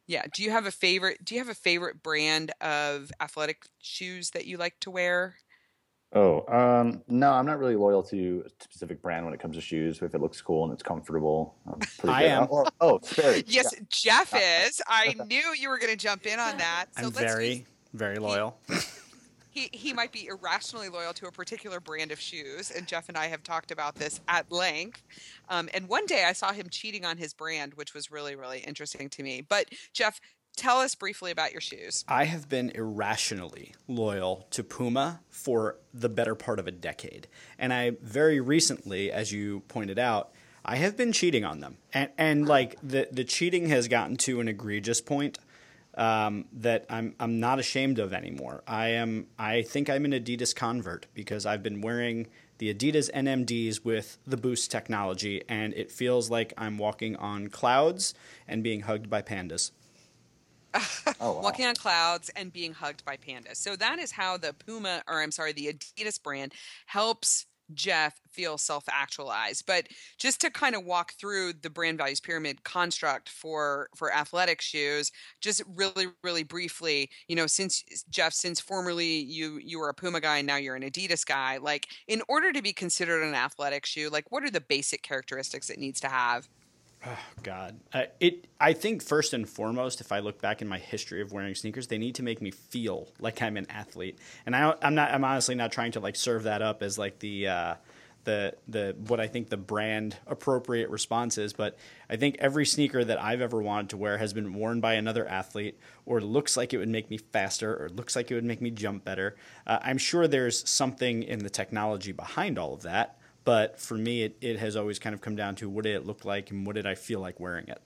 [0.08, 0.24] Yeah.
[0.34, 1.24] Do you have a favorite?
[1.24, 5.36] Do you have a favorite brand of athletic shoes that you like to wear?
[6.12, 9.62] Oh, um, no, I'm not really loyal to a specific brand when it comes to
[9.62, 10.02] shoes.
[10.02, 12.30] If it looks cool and it's comfortable, I'm pretty I good.
[12.30, 12.48] am.
[12.52, 13.44] Oh, oh, Sperry.
[13.48, 14.82] Yes, Jeff is.
[14.88, 16.88] I knew you were going to jump in on that.
[16.96, 18.58] So I'm let's very, very loyal.
[19.50, 23.18] He, he might be irrationally loyal to a particular brand of shoes, and Jeff and
[23.18, 25.02] I have talked about this at length.
[25.50, 28.60] Um, and one day I saw him cheating on his brand, which was really, really
[28.60, 29.42] interesting to me.
[29.48, 30.22] But Jeff,
[30.56, 32.06] tell us briefly about your shoes.
[32.08, 37.28] I have been irrationally loyal to Puma for the better part of a decade.
[37.58, 40.32] And I very recently, as you pointed out,
[40.64, 41.78] I have been cheating on them.
[41.94, 45.40] And, and like the, the cheating has gotten to an egregious point
[46.00, 48.64] um, that I'm, I'm not ashamed of anymore.
[48.66, 52.28] I am I think I'm an Adidas convert because I've been wearing
[52.58, 58.14] the Adidas NMDs with the Boost technology, and it feels like I'm walking on clouds
[58.48, 59.72] and being hugged by pandas.
[61.22, 61.42] Oh, wow.
[61.42, 63.58] walking on clouds and being hugged by pandas.
[63.58, 66.54] So that is how the Puma, or I'm sorry, the Adidas brand
[66.86, 69.66] helps Jeff feel self actualized.
[69.66, 74.62] But just to kind of walk through the brand values pyramid construct for for athletic
[74.62, 75.12] shoes,
[75.42, 80.22] just really, really briefly, you know, since Jeff, since formerly you you were a Puma
[80.22, 83.86] guy and now you're an Adidas guy, like in order to be considered an athletic
[83.86, 86.48] shoe, like what are the basic characteristics it needs to have?
[87.06, 88.48] Oh God, uh, it.
[88.60, 91.88] I think first and foremost, if I look back in my history of wearing sneakers,
[91.88, 94.20] they need to make me feel like I'm an athlete.
[94.46, 95.12] And I, I'm not.
[95.12, 97.48] I'm honestly not trying to like serve that up as like the.
[97.48, 97.76] Uh,
[98.26, 101.78] the, the what I think the brand appropriate response is, but
[102.10, 105.28] I think every sneaker that I've ever wanted to wear has been worn by another
[105.28, 108.62] athlete, or looks like it would make me faster, or looks like it would make
[108.62, 109.38] me jump better.
[109.66, 113.19] Uh, I'm sure there's something in the technology behind all of that,
[113.50, 116.06] but for me, it, it has always kind of come down to what did it
[116.06, 117.82] look like and what did I feel like wearing it.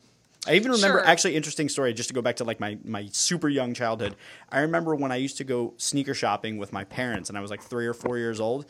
[0.45, 1.07] I even remember Sure.
[1.07, 4.17] actually interesting story just to go back to like my my super young childhood.
[4.49, 7.49] I remember when I used to go sneaker shopping with my parents and I was
[7.49, 8.65] like 3 or 4 years old.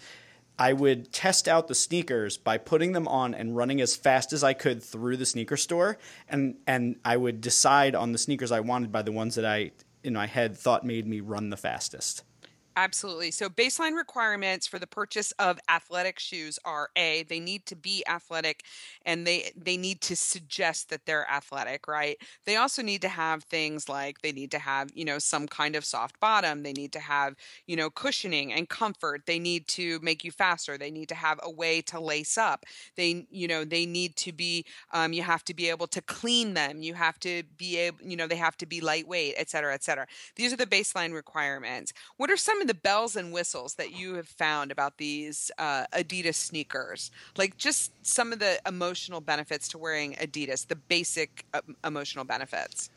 [0.59, 4.43] I would test out the sneakers by putting them on and running as fast as
[4.43, 5.97] I could through the sneaker store
[6.29, 9.71] and and I would decide on the sneakers I wanted by the ones that I
[10.03, 12.23] in my head thought made me run the fastest.
[12.75, 13.29] Absolutely.
[13.29, 18.03] So baseline requirements for the purchase of athletic shoes are A, they need to be
[18.07, 18.63] athletic
[19.05, 22.17] and they they need to suggest that they're athletic, right?
[22.45, 25.75] They also need to have things like they need to have, you know, some kind
[25.75, 27.35] of soft bottom, they need to have,
[27.67, 29.21] you know, cushioning and comfort.
[29.27, 30.75] They need to make you faster.
[30.75, 32.65] They need to have a way to lace up.
[32.97, 36.55] They, you know, they need to be um, you have to be able to clean
[36.55, 36.81] them.
[36.81, 39.83] You have to be able, you know, they have to be lightweight, et cetera, et
[39.83, 40.07] cetera.
[40.35, 41.93] These are the baseline requirements.
[42.17, 45.85] What are some of the bells and whistles that you have found about these uh,
[45.93, 47.11] Adidas sneakers?
[47.37, 52.89] Like just some of the emotional benefits to wearing Adidas, the basic uh, emotional benefits.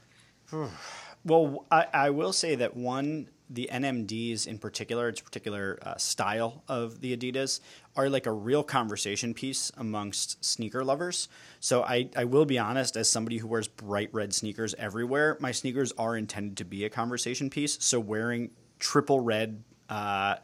[1.25, 6.63] Well, I, I will say that one, the NMDs in particular, its particular uh, style
[6.69, 7.61] of the Adidas,
[7.97, 11.29] are like a real conversation piece amongst sneaker lovers.
[11.59, 15.51] So I, I will be honest, as somebody who wears bright red sneakers everywhere, my
[15.51, 17.77] sneakers are intended to be a conversation piece.
[17.81, 20.37] So wearing triple red uh,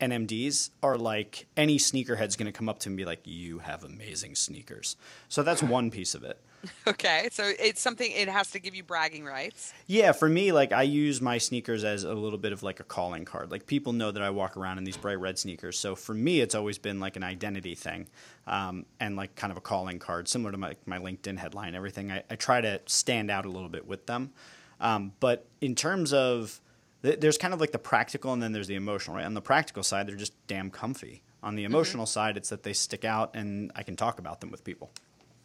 [0.00, 3.58] NMDs are like any sneakerhead's going to come up to me and be like, "You
[3.60, 4.96] have amazing sneakers."
[5.28, 6.40] So that's one piece of it.
[6.86, 9.72] Okay, so it's something it has to give you bragging rights.
[9.86, 12.84] Yeah, for me, like I use my sneakers as a little bit of like a
[12.84, 13.50] calling card.
[13.50, 16.40] Like people know that I walk around in these bright red sneakers, so for me,
[16.40, 18.08] it's always been like an identity thing,
[18.46, 21.74] um, and like kind of a calling card, similar to my my LinkedIn headline.
[21.74, 24.32] Everything I, I try to stand out a little bit with them,
[24.80, 26.60] um, but in terms of
[27.02, 29.16] there's kind of like the practical, and then there's the emotional.
[29.16, 31.22] Right on the practical side, they're just damn comfy.
[31.42, 31.72] On the mm-hmm.
[31.72, 34.90] emotional side, it's that they stick out, and I can talk about them with people.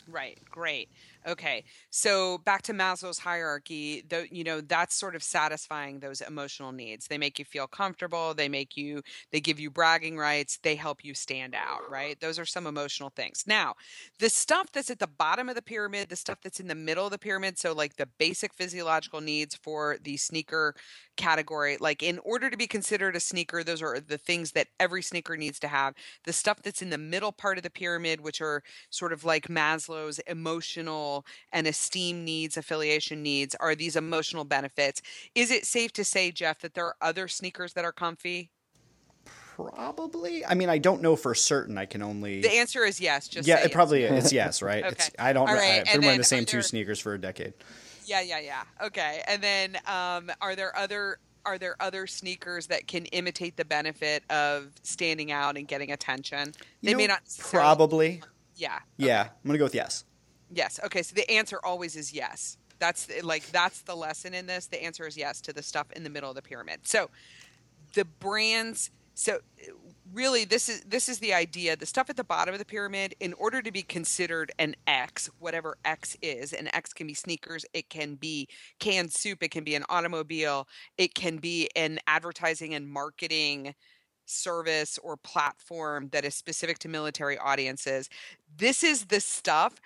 [0.08, 0.38] Right.
[0.51, 0.89] Great.
[1.28, 1.64] Okay.
[1.89, 7.08] So back to Maslow's hierarchy, though, you know, that's sort of satisfying those emotional needs.
[7.08, 8.36] They make you feel comfortable.
[8.36, 9.01] They make you,
[9.32, 10.60] they give you bragging rights.
[10.62, 12.20] They help you stand out, right?
[12.20, 13.45] Those are some emotional things.
[13.47, 13.74] Now,
[14.20, 17.06] the stuff that's at the bottom of the pyramid, the stuff that's in the middle
[17.06, 20.76] of the pyramid, so like the basic physiological needs for the sneaker
[21.16, 25.01] category, like in order to be considered a sneaker, those are the things that every
[25.01, 25.93] sneaker needs to have.
[26.26, 29.47] The stuff that's in the middle part of the pyramid, which are sort of like
[29.47, 35.01] Maslow's emotional and esteem needs, affiliation needs, are these emotional benefits.
[35.34, 38.51] Is it safe to say, Jeff, that there are other sneakers that are comfy?
[39.55, 40.45] Probably.
[40.45, 41.78] I mean, I don't know for certain.
[41.78, 42.41] I can only.
[42.41, 43.30] The answer is yes.
[43.30, 44.34] Just yeah, it probably is.
[44.36, 44.84] Yes, right.
[44.86, 45.16] It's, Okay.
[45.18, 45.47] I don't.
[45.47, 47.53] All right, I've been wearing the same two sneakers for a decade.
[48.06, 48.64] Yeah, yeah, yeah.
[48.82, 49.24] Okay.
[49.28, 54.24] And then um, are there other are there other sneakers that can imitate the benefit
[54.32, 56.53] of standing out and getting attention?
[56.82, 58.24] They You may know, not Probably.
[58.56, 58.80] Yeah.
[58.97, 60.06] Yeah, I'm gonna go with yes.
[60.51, 60.80] Yes.
[60.86, 61.01] Okay.
[61.01, 62.58] So the answer always is yes.
[62.80, 64.68] That's like that's the lesson in this.
[64.68, 66.82] The answer is yes to the stuff in the middle of the pyramid.
[66.84, 67.10] So
[67.93, 69.39] the brands so
[70.13, 71.76] really this is this is the idea.
[71.76, 75.30] The stuff at the bottom of the pyramid in order to be considered an x
[75.39, 78.47] whatever x is and x can be sneakers it can be
[78.80, 83.74] canned soup it can be an automobile it can be an advertising and marketing
[84.26, 88.09] service or platform that is specific to military audiences.
[88.57, 89.80] This is the stuff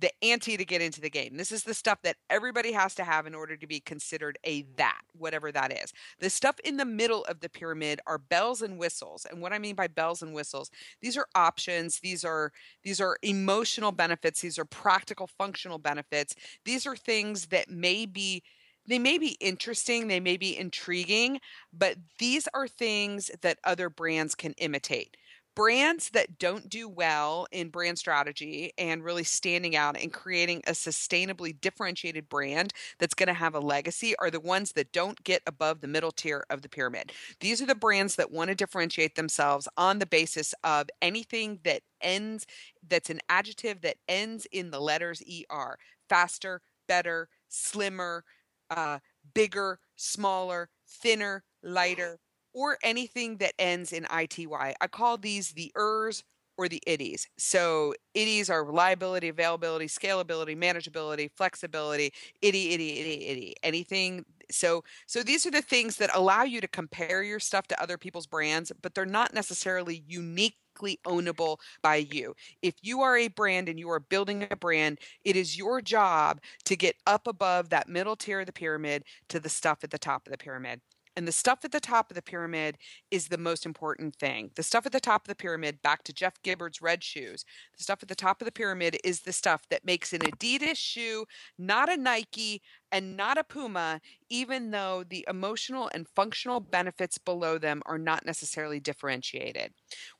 [0.00, 1.36] the ante to get into the game.
[1.36, 4.62] This is the stuff that everybody has to have in order to be considered a
[4.76, 5.92] that, whatever that is.
[6.18, 9.26] The stuff in the middle of the pyramid are bells and whistles.
[9.30, 10.70] And what I mean by bells and whistles,
[11.00, 16.34] these are options, these are these are emotional benefits, these are practical functional benefits.
[16.64, 18.42] These are things that may be
[18.86, 21.40] they may be interesting, they may be intriguing,
[21.72, 25.16] but these are things that other brands can imitate
[25.54, 30.72] brands that don't do well in brand strategy and really standing out and creating a
[30.72, 35.42] sustainably differentiated brand that's going to have a legacy are the ones that don't get
[35.46, 37.12] above the middle tier of the pyramid.
[37.40, 41.82] These are the brands that want to differentiate themselves on the basis of anything that
[42.00, 42.46] ends
[42.88, 45.78] that's an adjective that ends in the letters er
[46.08, 48.24] faster better slimmer
[48.70, 48.98] uh,
[49.34, 52.18] bigger smaller thinner lighter
[52.54, 54.46] or anything that ends in ity.
[54.52, 56.22] I call these the ers
[56.56, 57.26] or the IDIs.
[57.36, 63.56] So IDIs are reliability, availability, scalability, manageability, flexibility, itty, itty, itty, IDI.
[63.62, 64.24] Anything.
[64.50, 67.98] So so these are the things that allow you to compare your stuff to other
[67.98, 72.34] people's brands, but they're not necessarily uniquely ownable by you.
[72.62, 76.40] If you are a brand and you are building a brand, it is your job
[76.66, 79.98] to get up above that middle tier of the pyramid to the stuff at the
[79.98, 80.80] top of the pyramid.
[81.16, 82.76] And the stuff at the top of the pyramid
[83.10, 84.50] is the most important thing.
[84.56, 87.44] The stuff at the top of the pyramid, back to Jeff Gibbard's red shoes,
[87.76, 90.76] the stuff at the top of the pyramid is the stuff that makes an Adidas
[90.76, 91.24] shoe
[91.58, 92.62] not a Nike
[92.92, 94.00] and not a Puma,
[94.30, 99.72] even though the emotional and functional benefits below them are not necessarily differentiated.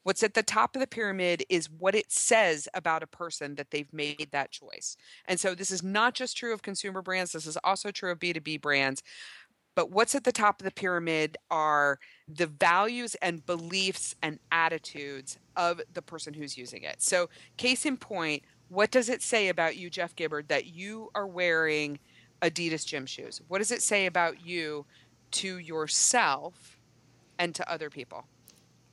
[0.03, 3.71] What's at the top of the pyramid is what it says about a person that
[3.71, 4.97] they've made that choice.
[5.27, 8.19] And so this is not just true of consumer brands, this is also true of
[8.19, 9.03] B2B brands.
[9.75, 11.99] But what's at the top of the pyramid are
[12.29, 17.03] the values and beliefs and attitudes of the person who's using it.
[17.03, 21.27] So, case in point, what does it say about you, Jeff Gibbard, that you are
[21.27, 21.99] wearing
[22.43, 23.41] Adidas gym shoes?
[23.49, 24.87] What does it say about you
[25.33, 26.79] to yourself
[27.39, 28.25] and to other people?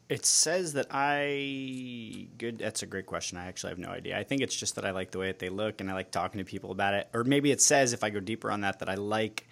[0.10, 2.60] It says that I good.
[2.60, 3.38] That's a great question.
[3.38, 4.20] I actually have no idea.
[4.20, 6.12] I think it's just that I like the way that they look and I like
[6.12, 7.08] talking to people about it.
[7.14, 9.48] Or maybe it says if I go deeper on that that I like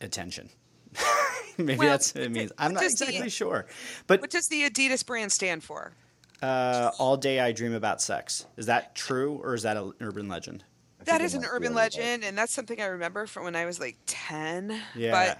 [0.00, 0.50] attention.
[1.58, 2.52] Maybe well, that's what it means.
[2.56, 3.66] I'm not exactly the, sure.
[4.06, 5.92] But what does the Adidas brand stand for?
[6.40, 8.46] Uh, all day I dream about sex.
[8.56, 10.64] Is that true or is that an urban legend?
[11.04, 13.96] That is an urban legend, and that's something I remember from when I was like
[14.06, 14.78] ten.
[14.94, 15.10] Yeah.
[15.10, 15.38] But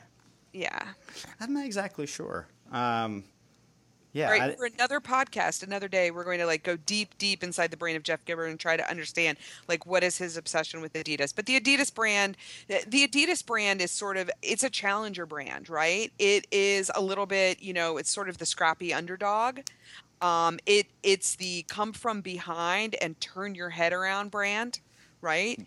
[0.52, 0.82] yeah,
[1.40, 2.46] I'm not exactly sure.
[2.72, 3.24] Um,
[4.12, 4.30] yeah.
[4.30, 4.42] Right.
[4.42, 7.76] I, for another podcast, another day, we're going to like go deep, deep inside the
[7.76, 9.38] brain of Jeff Gibbard and try to understand
[9.68, 11.34] like what is his obsession with Adidas.
[11.34, 12.36] But the Adidas brand,
[12.68, 16.12] the Adidas brand is sort of it's a challenger brand, right?
[16.18, 19.60] It is a little bit, you know, it's sort of the scrappy underdog.
[20.20, 24.80] Um, it it's the come from behind and turn your head around brand,
[25.20, 25.60] right?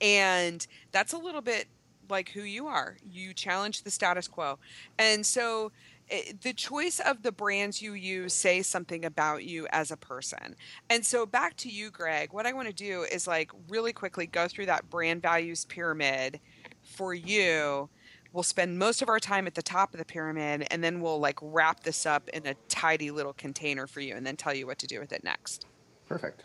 [0.00, 1.66] And that's a little bit
[2.08, 2.96] like who you are.
[3.10, 4.58] You challenge the status quo.
[4.98, 5.72] And so
[6.10, 10.54] Eh, the choice of the brands you use say something about you as a person.
[10.90, 14.26] And so back to you, Greg, what I want to do is like really quickly
[14.26, 16.40] go through that brand values pyramid
[16.82, 17.88] for you.
[18.32, 21.20] We'll spend most of our time at the top of the pyramid and then we'll
[21.20, 24.66] like wrap this up in a tidy little container for you and then tell you
[24.66, 25.66] what to do with it next.
[26.08, 26.44] Perfect.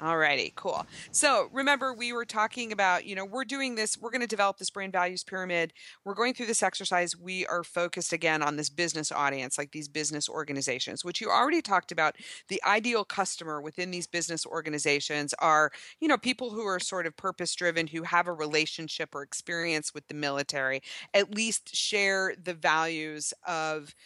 [0.00, 0.86] Alrighty, cool.
[1.10, 4.56] So remember, we were talking about, you know, we're doing this, we're going to develop
[4.56, 5.72] this brand values pyramid.
[6.04, 7.16] We're going through this exercise.
[7.16, 11.60] We are focused again on this business audience, like these business organizations, which you already
[11.60, 12.14] talked about.
[12.46, 17.16] The ideal customer within these business organizations are, you know, people who are sort of
[17.16, 20.80] purpose driven, who have a relationship or experience with the military,
[21.12, 23.96] at least share the values of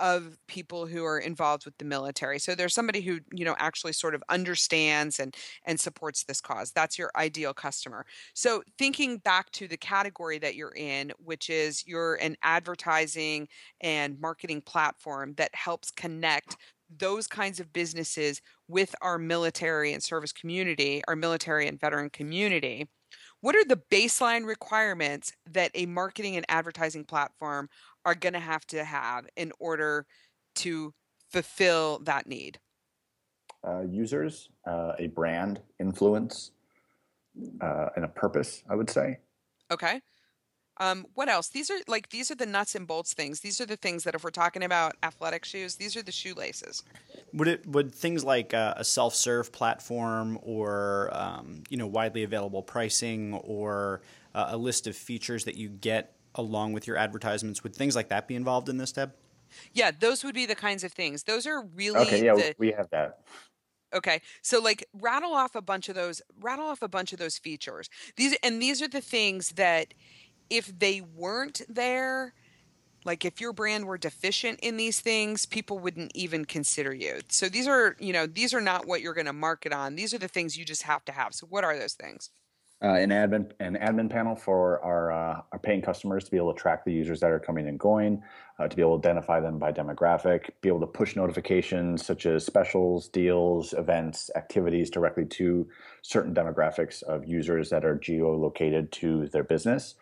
[0.00, 2.38] of people who are involved with the military.
[2.38, 5.34] So there's somebody who, you know, actually sort of understands and
[5.64, 6.72] and supports this cause.
[6.72, 8.06] That's your ideal customer.
[8.34, 13.48] So thinking back to the category that you're in, which is you're an advertising
[13.80, 16.56] and marketing platform that helps connect
[16.98, 22.88] those kinds of businesses with our military and service community, our military and veteran community.
[23.42, 27.68] What are the baseline requirements that a marketing and advertising platform
[28.04, 30.06] are going to have to have in order
[30.56, 30.94] to
[31.32, 32.60] fulfill that need?
[33.66, 36.52] Uh, users, uh, a brand influence,
[37.60, 39.18] uh, and a purpose, I would say.
[39.72, 40.00] Okay.
[40.78, 41.48] Um, what else?
[41.48, 43.40] These are like these are the nuts and bolts things.
[43.40, 46.82] These are the things that if we're talking about athletic shoes, these are the shoelaces.
[47.34, 52.22] Would it would things like uh, a self serve platform or um, you know widely
[52.22, 54.00] available pricing or
[54.34, 58.08] uh, a list of features that you get along with your advertisements would things like
[58.08, 59.12] that be involved in this, Deb?
[59.74, 61.24] Yeah, those would be the kinds of things.
[61.24, 63.18] Those are really Okay, yeah, the, we have that.
[63.94, 64.22] Okay.
[64.40, 67.88] So like rattle off a bunch of those rattle off a bunch of those features.
[68.16, 69.94] These and these are the things that
[70.52, 72.34] if they weren't there,
[73.06, 77.20] like if your brand were deficient in these things, people wouldn't even consider you.
[77.28, 79.96] So these are, you know, these are not what you're going to market on.
[79.96, 81.32] These are the things you just have to have.
[81.34, 82.30] So what are those things?
[82.82, 86.52] uh, an admin an admin panel for our uh, our paying customers to be able
[86.52, 88.20] to track the users that are coming and going,
[88.58, 92.26] uh, to be able to identify them by demographic, be able to push notifications such
[92.26, 95.68] as specials, deals, events, activities directly to
[96.02, 99.94] certain demographics of users that are geolocated to their business.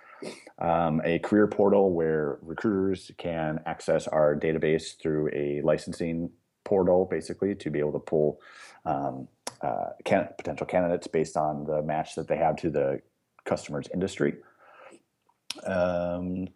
[0.58, 6.30] Um, a career portal where recruiters can access our database through a licensing
[6.64, 8.40] portal, basically, to be able to pull
[8.84, 9.28] um,
[9.62, 13.00] uh, can, potential candidates based on the match that they have to the
[13.44, 14.34] customer's industry.
[15.66, 16.48] Um,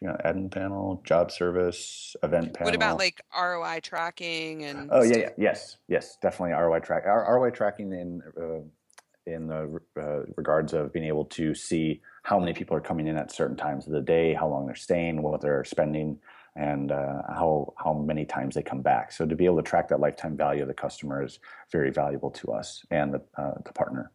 [0.00, 2.66] you know, admin panel, job service, event panel.
[2.66, 7.04] What about like ROI tracking and Oh yeah, yeah, yes, yes, definitely ROI track.
[7.06, 8.60] ROI tracking in uh,
[9.26, 13.16] in the uh, regards of being able to see how many people are coming in
[13.16, 16.18] at certain times of the day, how long they're staying, what they're spending,
[16.56, 19.12] and uh, how how many times they come back.
[19.12, 21.38] So to be able to track that lifetime value of the customer is
[21.72, 24.10] very valuable to us and the uh, the partner.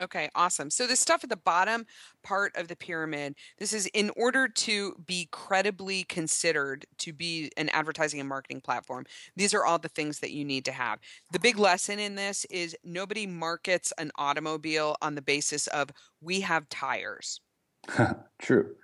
[0.00, 0.70] Okay, awesome.
[0.70, 1.84] So the stuff at the bottom
[2.22, 7.68] part of the pyramid, this is in order to be credibly considered to be an
[7.70, 9.06] advertising and marketing platform.
[9.34, 11.00] These are all the things that you need to have.
[11.32, 15.90] The big lesson in this is nobody markets an automobile on the basis of
[16.20, 17.40] we have tires,
[18.38, 18.76] True.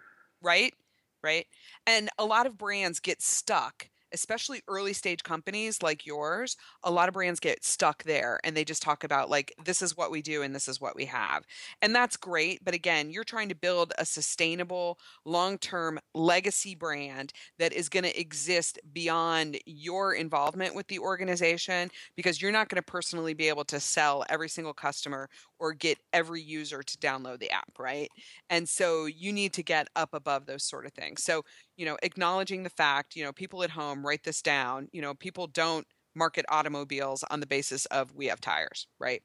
[0.42, 0.74] right?
[1.22, 1.46] Right?
[1.86, 7.08] And a lot of brands get stuck especially early stage companies like yours, a lot
[7.08, 10.22] of brands get stuck there and they just talk about like this is what we
[10.22, 11.44] do and this is what we have.
[11.82, 17.72] And that's great, but again, you're trying to build a sustainable, long-term legacy brand that
[17.72, 22.90] is going to exist beyond your involvement with the organization because you're not going to
[22.90, 25.28] personally be able to sell every single customer
[25.64, 28.10] or get every user to download the app, right?
[28.50, 31.22] And so you need to get up above those sort of things.
[31.24, 31.42] So
[31.76, 35.14] you know, acknowledging the fact, you know, people at home write this down, you know,
[35.14, 39.22] people don't market automobiles on the basis of we have tires, right?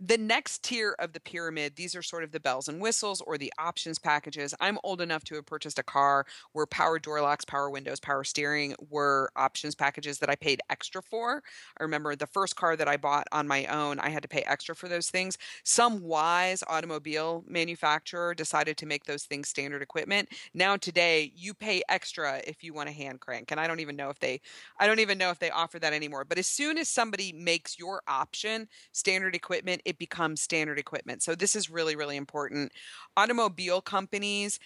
[0.00, 3.38] The next tier of the pyramid, these are sort of the bells and whistles or
[3.38, 4.54] the options packages.
[4.60, 8.24] I'm old enough to have purchased a car where power door locks, power windows, power
[8.24, 11.42] steering were options packages that I paid extra for.
[11.78, 14.42] I remember the first car that I bought on my own, I had to pay
[14.42, 15.38] extra for those things.
[15.64, 20.28] Some wise automobile manufacturer decided to make those things standard equipment.
[20.52, 23.96] Now today, you pay extra if you want a hand crank, and I don't even
[23.96, 24.40] know if they
[24.78, 26.24] I don't even know if they offer that anymore.
[26.24, 29.53] But as soon as somebody makes your option standard equipment,
[29.84, 31.22] it becomes standard equipment.
[31.22, 32.72] So this is really, really important.
[33.16, 34.58] Automobile companies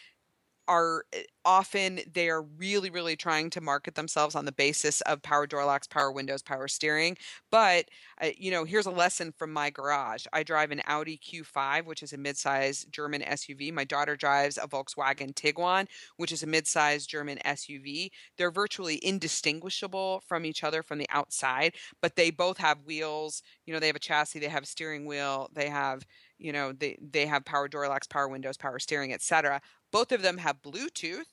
[0.69, 5.23] are eh, often they are really really trying to market themselves on the basis of
[5.23, 7.17] power door locks power windows power steering
[7.51, 7.87] but
[8.23, 10.27] uh, you know here's a lesson from my garage.
[10.33, 14.69] I drive an audi q5 which is a midsize german suv my daughter drives a
[14.69, 20.99] volkswagen tiguan which is a midsize german suv they're virtually indistinguishable from each other from
[20.99, 23.43] the outside but they both have wheels.
[23.67, 26.05] You know they have a chassis they have a steering wheel they have
[26.39, 29.61] you know they they have power door locks power windows power steering etc
[29.93, 31.25] both of them have bluetooth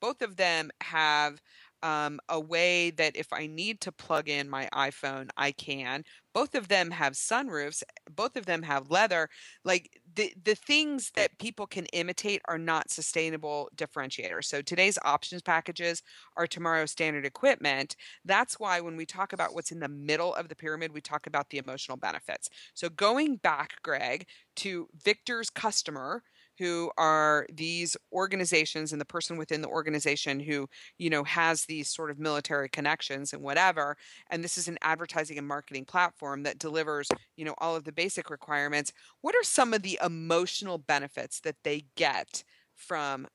[0.00, 1.40] both of them have
[1.82, 6.02] um, a way that if I need to plug in my iPhone, I can.
[6.32, 7.82] Both of them have sunroofs.
[8.14, 9.28] Both of them have leather.
[9.64, 14.44] Like the the things that people can imitate are not sustainable differentiators.
[14.46, 16.02] So today's options packages
[16.38, 17.96] are tomorrow's standard equipment.
[18.24, 21.26] That's why when we talk about what's in the middle of the pyramid, we talk
[21.26, 22.48] about the emotional benefits.
[22.72, 24.26] So going back, Greg,
[24.56, 26.22] to Victor's customer
[26.58, 31.88] who are these organizations and the person within the organization who you know has these
[31.88, 33.96] sort of military connections and whatever
[34.30, 37.92] and this is an advertising and marketing platform that delivers you know all of the
[37.92, 42.44] basic requirements what are some of the emotional benefits that they get
[42.74, 43.26] from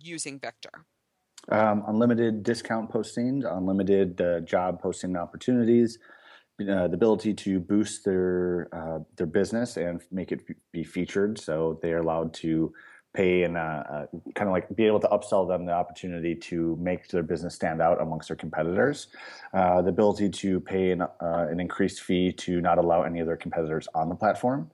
[0.00, 0.84] using victor
[1.50, 5.98] Um, unlimited discount postings unlimited uh, job posting opportunities,
[6.60, 10.40] uh, the ability to boost their uh, their business and make it
[10.72, 11.38] be featured.
[11.38, 12.72] So they are allowed to
[13.12, 16.76] pay and uh, uh kind of like be able to upsell them the opportunity to
[16.80, 19.08] make their business stand out amongst their competitors.
[19.52, 23.26] Uh, the ability to pay an, uh, an increased fee to not allow any of
[23.26, 24.70] their competitors on the platform.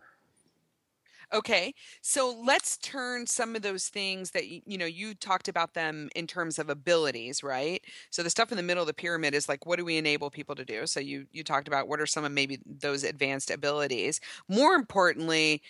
[1.33, 1.73] Okay,
[2.03, 6.27] so let's turn some of those things that you know you talked about them in
[6.27, 7.81] terms of abilities, right?
[8.11, 10.31] So the stuff in the middle of the pyramid is like what do we enable
[10.31, 10.87] people to do?
[10.87, 14.21] So you you talked about what are some of maybe those advanced abilities.
[14.49, 15.63] More importantly,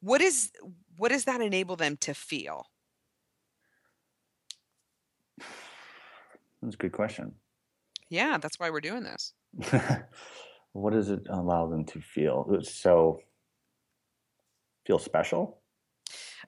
[0.00, 0.52] what is
[0.96, 2.66] what does that enable them to feel?
[6.62, 7.34] That's a good question.
[8.08, 9.34] Yeah, that's why we're doing this.
[10.72, 12.58] what does it allow them to feel?
[12.62, 13.20] So
[14.86, 15.60] feel special?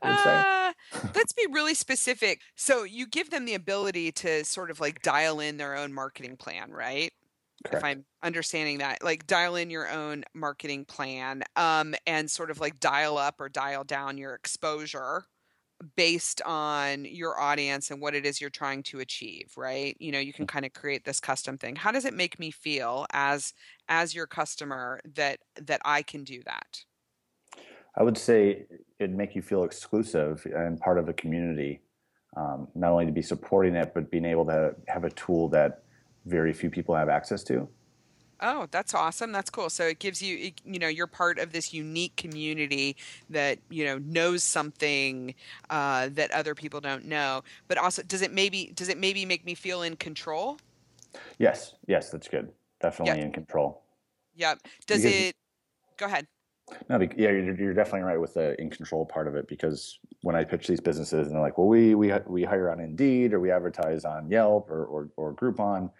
[0.03, 1.05] I would say.
[1.05, 2.41] Uh, let's be really specific.
[2.55, 6.37] So you give them the ability to sort of like dial in their own marketing
[6.37, 7.13] plan, right?
[7.65, 7.77] Correct.
[7.77, 12.61] If I'm understanding that, like dial in your own marketing plan, um, and sort of
[12.61, 15.25] like dial up or dial down your exposure
[15.95, 19.97] based on your audience and what it is you're trying to achieve, right?
[20.01, 21.77] You know, you can kind of create this custom thing.
[21.77, 23.53] How does it make me feel as
[23.89, 26.85] as your customer that that I can do that?
[27.97, 28.67] I would say
[28.99, 31.81] it'd make you feel exclusive and part of a community.
[32.37, 35.83] Um, not only to be supporting it, but being able to have a tool that
[36.27, 37.67] very few people have access to.
[38.41, 39.33] Oh, that's awesome.
[39.33, 39.71] That's cool.
[39.71, 42.97] So it gives you, it- you know, you're part of this unique community
[43.31, 45.35] that, you know, knows something
[45.71, 47.43] uh, that other people don't know.
[47.69, 50.59] But also, does it maybe, does it maybe make me feel in control?
[51.39, 52.53] Yes, yes, that's good.
[52.83, 53.83] Definitely in control.
[54.35, 54.59] Yep.
[54.87, 55.37] Does Because- it,
[55.97, 56.27] go ahead.
[56.89, 60.35] No, yeah, you're, you're definitely right with the in control part of it because when
[60.35, 63.41] I pitch these businesses and they're like, well, we we we hire on Indeed or
[63.41, 65.91] we advertise on Yelp or or, or Groupon,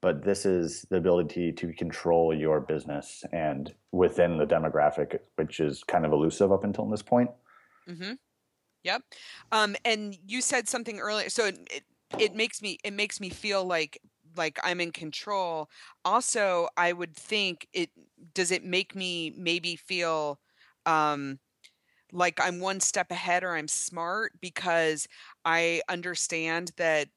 [0.00, 5.84] but this is the ability to control your business and within the demographic, which is
[5.84, 7.30] kind of elusive up until this point.
[7.88, 8.12] Mm-hmm.
[8.82, 9.02] Yep.
[9.52, 11.84] Um, and you said something earlier, so it,
[12.18, 13.98] it makes me it makes me feel like
[14.36, 15.70] like I'm in control.
[16.04, 17.90] Also, I would think it
[18.32, 20.40] does it make me maybe feel
[20.86, 21.38] um
[22.12, 25.08] like I'm one step ahead or I'm smart because
[25.44, 27.08] I understand that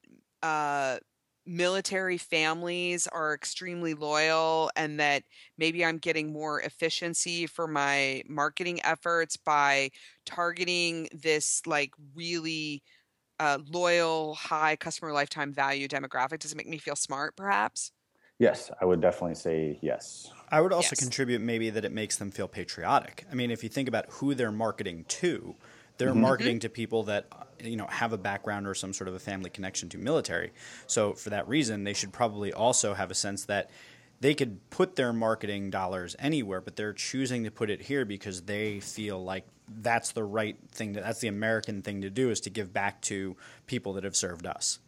[0.44, 1.00] uh
[1.46, 5.24] military families are extremely loyal and that
[5.58, 9.92] maybe I'm getting more efficiency for my marketing efforts by
[10.26, 12.84] targeting this like really
[13.40, 16.40] uh, loyal, high customer lifetime value demographic?
[16.40, 17.92] Does it make me feel smart, perhaps?
[18.40, 20.32] Yes, I would definitely say yes.
[20.50, 21.00] I would also Yes.
[21.00, 23.26] contribute maybe that it makes them feel patriotic.
[23.32, 25.56] I mean, if you think about who they're marketing to,
[25.98, 26.22] they're mm-hmm.
[26.22, 27.26] marketing to people that
[27.62, 30.52] you know have a background or some sort of a family connection to military.
[30.86, 33.70] So for that reason, they should probably also have a sense that
[34.20, 38.44] they could put their marketing dollars anywhere, but they're choosing to put it here because
[38.44, 40.94] they feel like that's the right thing.
[40.94, 43.36] To, that's the American thing to do is to give back to
[43.68, 44.80] people that have served us.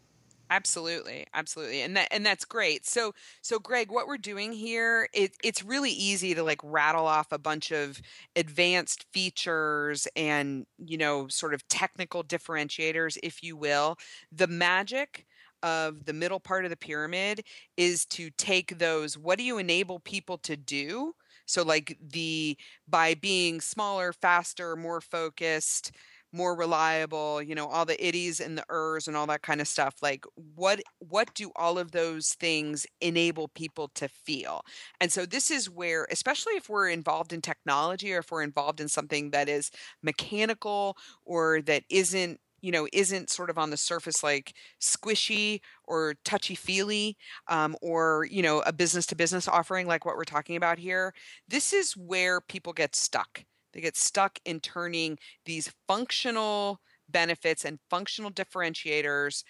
[0.51, 2.83] Absolutely, absolutely, and that and that's great.
[2.87, 7.31] So, so Greg, what we're doing here, it, it's really easy to like rattle off
[7.31, 8.01] a bunch of
[8.35, 13.97] advanced features and you know sort of technical differentiators, if you will.
[14.31, 15.27] The magic
[15.61, 17.43] of the middle part of the pyramid
[17.77, 19.17] is to take those.
[19.19, 21.13] What do you enable people to do?
[21.45, 25.91] So, like the by being smaller, faster, more focused,
[26.31, 29.67] more reliable you know all the itties and the ers and all that kind of
[29.67, 30.25] stuff like
[30.55, 34.63] what what do all of those things enable people to feel?
[35.01, 38.79] And so this is where especially if we're involved in technology or if we're involved
[38.79, 39.71] in something that is
[40.03, 46.15] mechanical or that isn't you know isn't sort of on the surface like squishy or
[46.25, 47.17] touchy feely
[47.47, 51.13] um, or you know a business to business offering like what we're talking about here
[51.47, 57.79] this is where people get stuck they get stuck in turning these functional benefits and
[57.89, 59.43] functional differentiators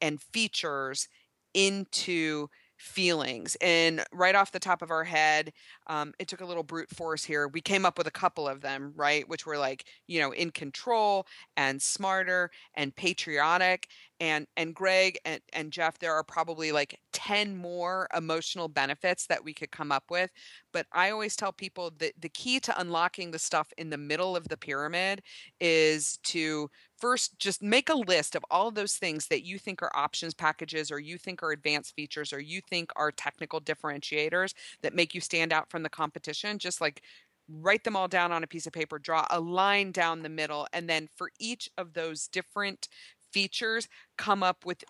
[0.00, 1.08] and features
[1.54, 3.56] into feelings.
[3.60, 5.52] And right off the top of our head,
[5.88, 7.48] um, it took a little brute force here.
[7.48, 9.28] We came up with a couple of them, right?
[9.28, 13.88] Which were like, you know, in control and smarter and patriotic.
[14.20, 19.44] And and Greg and, and Jeff, there are probably like 10 more emotional benefits that
[19.44, 20.30] we could come up with.
[20.72, 24.36] But I always tell people that the key to unlocking the stuff in the middle
[24.36, 25.22] of the pyramid
[25.60, 29.82] is to first just make a list of all of those things that you think
[29.82, 34.52] are options packages or you think are advanced features or you think are technical differentiators
[34.82, 37.02] that make you stand out from the competition just like
[37.48, 40.66] write them all down on a piece of paper draw a line down the middle
[40.72, 42.88] and then for each of those different
[43.32, 44.84] features come up with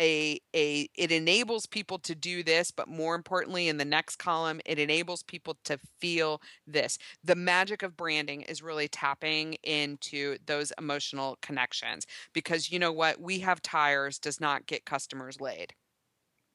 [0.00, 4.60] a a it enables people to do this but more importantly in the next column
[4.66, 10.72] it enables people to feel this the magic of branding is really tapping into those
[10.78, 15.74] emotional connections because you know what we have tires does not get customers laid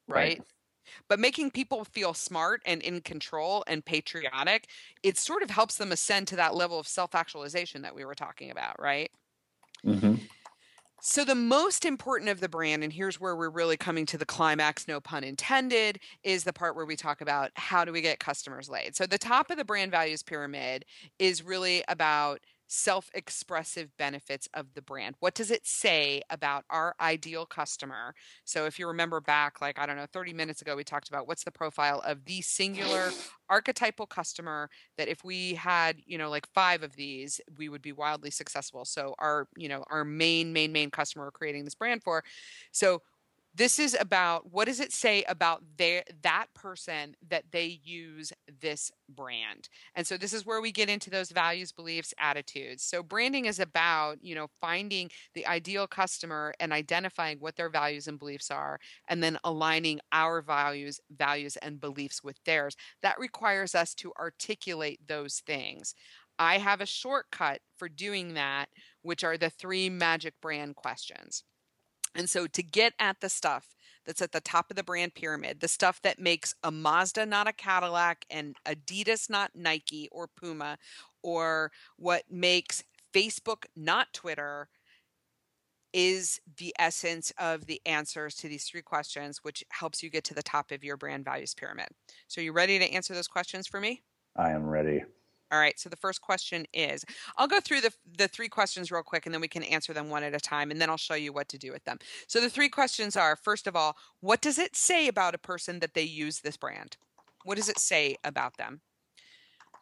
[0.08, 0.44] right, Right.
[1.08, 4.68] but making people feel smart and in control and patriotic,
[5.02, 8.14] it sort of helps them ascend to that level of self actualization that we were
[8.14, 9.10] talking about, right?
[9.84, 10.14] hmm
[11.02, 14.26] So, the most important of the brand, and here's where we're really coming to the
[14.26, 18.18] climax, no pun intended, is the part where we talk about how do we get
[18.20, 18.94] customers laid.
[18.96, 20.84] So, the top of the brand values pyramid
[21.18, 22.40] is really about
[22.70, 25.16] self expressive benefits of the brand.
[25.18, 28.14] What does it say about our ideal customer?
[28.44, 31.26] So, if you remember back, like, I don't know, 30 minutes ago, we talked about
[31.26, 33.10] what's the profile of the singular
[33.48, 37.92] archetypal customer that if we had, you know, like five of these, we would be
[37.92, 38.84] wildly successful.
[38.84, 42.22] So, our, you know, our main, main, main customer we're creating this brand for.
[42.70, 43.02] So,
[43.54, 48.92] this is about what does it say about their that person that they use this
[49.08, 49.68] brand?
[49.94, 52.84] And so this is where we get into those values beliefs attitudes.
[52.84, 58.06] So branding is about you know finding the ideal customer and identifying what their values
[58.06, 58.78] and beliefs are
[59.08, 62.76] and then aligning our values values and beliefs with theirs.
[63.02, 65.94] That requires us to articulate those things.
[66.38, 68.68] I have a shortcut for doing that
[69.02, 71.44] which are the three magic brand questions
[72.14, 73.74] and so to get at the stuff
[74.06, 77.46] that's at the top of the brand pyramid, the stuff that makes a Mazda not
[77.46, 80.78] a Cadillac and Adidas not Nike or Puma,
[81.22, 82.82] or what makes
[83.14, 84.68] Facebook not Twitter,
[85.92, 90.34] is the essence of the answers to these three questions, which helps you get to
[90.34, 91.88] the top of your brand values pyramid.
[92.28, 94.02] So, you ready to answer those questions for me?
[94.36, 95.02] I am ready.
[95.52, 95.78] All right.
[95.78, 97.04] So the first question is
[97.36, 100.08] I'll go through the, the three questions real quick and then we can answer them
[100.08, 101.98] one at a time and then I'll show you what to do with them.
[102.26, 105.80] So the three questions are first of all, what does it say about a person
[105.80, 106.96] that they use this brand?
[107.44, 108.80] What does it say about them?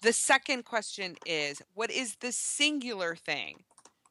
[0.02, 3.64] The second question is what is the singular thing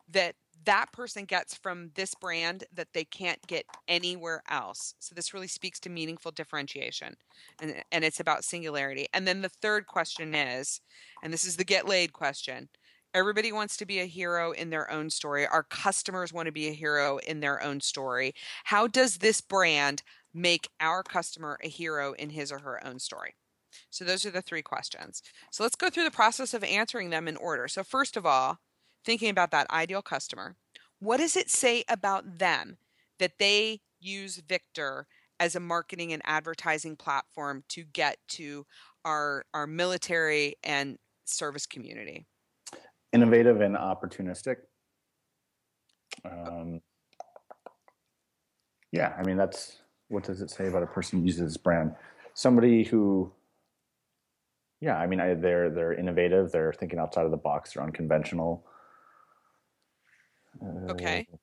[0.09, 0.35] that
[0.65, 4.95] that person gets from this brand that they can't get anywhere else.
[4.99, 7.15] So this really speaks to meaningful differentiation
[7.61, 9.07] and and it's about singularity.
[9.13, 10.81] And then the third question is
[11.23, 12.69] and this is the get laid question.
[13.13, 15.47] Everybody wants to be a hero in their own story.
[15.47, 18.33] Our customers want to be a hero in their own story.
[18.65, 20.03] How does this brand
[20.33, 23.35] make our customer a hero in his or her own story?
[23.89, 25.21] So those are the three questions.
[25.51, 27.67] So let's go through the process of answering them in order.
[27.67, 28.59] So first of all,
[29.07, 30.57] thinking about that ideal customer,
[30.99, 32.77] what does it say about them
[33.19, 35.07] that they use Victor
[35.39, 38.65] as a marketing and advertising platform to get to
[39.05, 42.27] our our military and service community?
[43.13, 44.57] Innovative and opportunistic.
[46.25, 46.81] Um,
[48.91, 49.77] yeah, I mean that's
[50.09, 51.95] what does it say about a person who uses this brand?
[52.33, 53.31] Somebody who,
[54.81, 56.51] yeah, I mean I, they're they're innovative.
[56.51, 57.73] They're thinking outside of the box.
[57.73, 58.65] They're unconventional.
[60.89, 61.27] Okay.
[61.31, 61.37] Uh,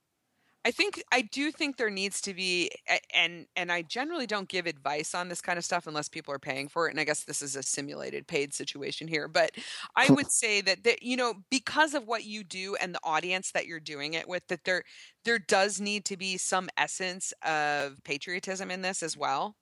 [0.66, 2.70] I think I do think there needs to be
[3.14, 6.38] and and I generally don't give advice on this kind of stuff unless people are
[6.38, 9.50] paying for it and I guess this is a simulated paid situation here but
[9.94, 13.50] I would say that that you know because of what you do and the audience
[13.52, 14.84] that you're doing it with that there
[15.26, 19.56] there does need to be some essence of patriotism in this as well.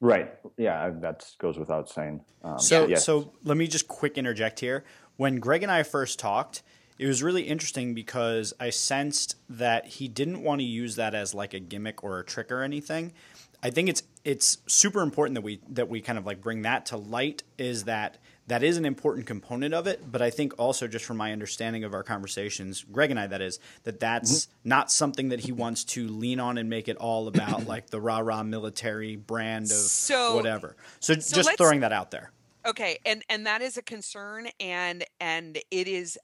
[0.00, 0.34] Right.
[0.58, 2.20] Yeah, that goes without saying.
[2.44, 3.04] Um, So, yes.
[3.04, 4.84] so let me just quick interject here.
[5.16, 6.62] When Greg and I first talked,
[6.98, 11.34] it was really interesting because I sensed that he didn't want to use that as
[11.34, 13.12] like a gimmick or a trick or anything.
[13.62, 16.86] I think it's it's super important that we that we kind of like bring that
[16.86, 17.42] to light.
[17.58, 21.16] Is that that is an important component of it, but I think also just from
[21.16, 24.68] my understanding of our conversations, Greg and I, that is that that's mm-hmm.
[24.68, 28.00] not something that he wants to lean on and make it all about like the
[28.00, 30.76] rah rah military brand of So- whatever.
[31.00, 32.30] So, so just throwing that out there.
[32.66, 36.18] Okay, and and that is a concern and and it is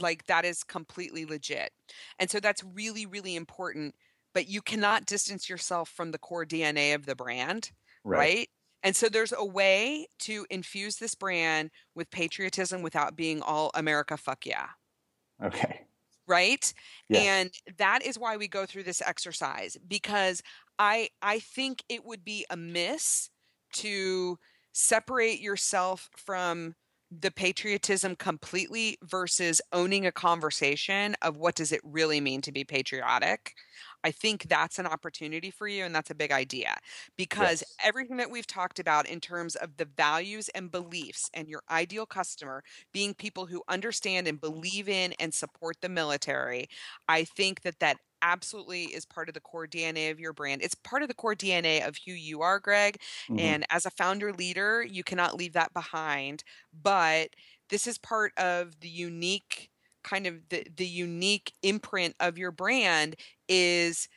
[0.00, 1.72] like that is completely legit.
[2.18, 3.94] And so that's really really important,
[4.34, 7.72] but you cannot distance yourself from the core DNA of the brand,
[8.12, 8.48] right?
[8.82, 14.16] And so there's a way to infuse this brand with patriotism without being all America
[14.16, 14.68] fuck yeah
[15.42, 15.86] Okay.
[16.26, 16.72] right
[17.08, 17.30] Yes.
[17.32, 20.42] and that is why we go through this exercise because
[20.78, 23.30] i i think it would be amiss
[23.72, 24.38] to
[24.72, 26.74] separate yourself from
[27.10, 32.64] the patriotism completely versus owning a conversation of what does it really mean to be
[32.64, 33.54] patriotic
[34.02, 36.74] i think that's an opportunity for you and that's a big idea
[37.16, 37.78] because Yes.
[37.82, 42.06] everything that we've talked about in terms of the values and beliefs and your ideal
[42.06, 46.66] customer being people who understand and believe in and support the military
[47.08, 50.74] i think that that absolutely is part of the core dna of your brand it's
[50.74, 53.38] part of the core dna of who you are greg Mhm.
[53.38, 57.30] and as a founder leader you cannot leave that behind but
[57.70, 59.70] this is part of the unique
[60.04, 63.16] kind of the, the unique imprint of your brand
[63.48, 64.08] is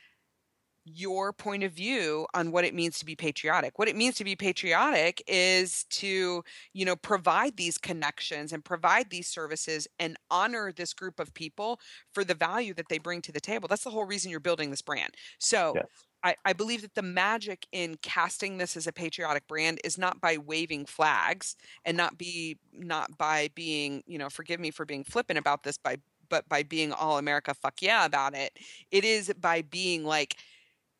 [0.86, 3.78] your point of view on what it means to be patriotic.
[3.78, 9.10] What it means to be patriotic is to, you know, provide these connections and provide
[9.10, 11.80] these services and honor this group of people
[12.14, 13.68] for the value that they bring to the table.
[13.68, 15.16] That's the whole reason you're building this brand.
[15.38, 16.08] So Yes.
[16.24, 20.20] I, I believe that the magic in casting this as a patriotic brand is not
[20.20, 21.56] by waving flags
[21.86, 25.78] and not be not by being, you know, forgive me for being flippant about this,
[25.78, 25.98] by
[26.30, 28.58] but by being all America fuck yeah about it.
[28.92, 30.36] It is by being like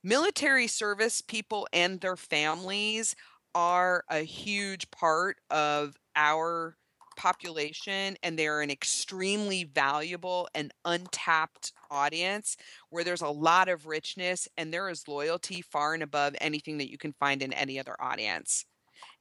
[0.04, 3.16] military service people and their families
[3.56, 6.78] are a huge part of our
[7.18, 12.56] population and they're an extremely valuable and untapped audience
[12.92, 16.90] where there's a lot of richness and there is loyalty far and above anything that
[16.90, 18.66] you can find in any other audience.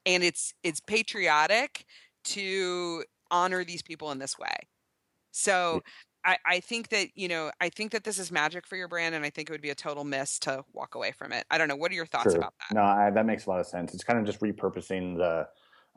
[0.07, 1.85] And it's it's patriotic
[2.25, 4.57] to honor these people in this way.
[5.33, 5.83] So
[6.29, 9.15] I, I think that you know I think that this is magic for your brand,
[9.15, 11.47] and I think it would be a total miss to walk away from it.
[11.51, 11.77] I don't know.
[11.77, 12.75] What are your thoughts about that?
[12.75, 13.95] No, I, that makes a lot of sense.
[13.95, 15.49] It's kind of just repurposing the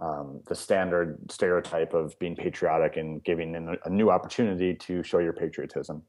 [0.04, 5.04] um, the standard stereotype of being patriotic and giving them a, a new opportunity to
[5.04, 6.04] show your patriotism.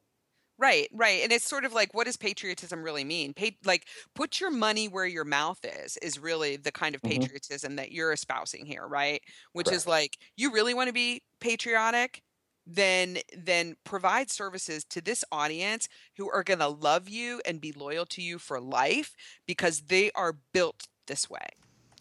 [0.58, 1.22] Right, right.
[1.22, 3.34] And it's sort of like, what does patriotism really mean?
[3.34, 7.10] Pa- like, put your money where your mouth is, is really the kind of Mhm.
[7.10, 9.22] patriotism that you're espousing here, right?
[9.52, 12.22] Which is like, you really want to be patriotic?
[12.66, 17.72] Then, then provide services to this audience who are going to love you and be
[17.72, 19.14] loyal to you for life
[19.46, 21.46] because they are built this way.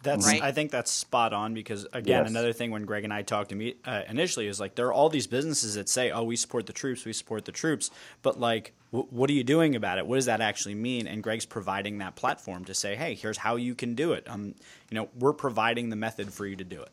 [0.03, 0.41] That's Right.
[0.41, 2.28] I think that's spot on because again, Yes.
[2.28, 4.93] another thing when Greg and I talked to me uh, initially is like there are
[4.93, 7.91] all these businesses that say, "Oh, we support the troops, we support the troops,"
[8.24, 10.07] but like, w- what are you doing about it?
[10.07, 11.05] What does that actually mean?
[11.05, 14.55] And Greg's providing that platform to say, "Hey, here's how you can do it." Um,
[14.89, 16.89] you know, we're providing the method for you to do it.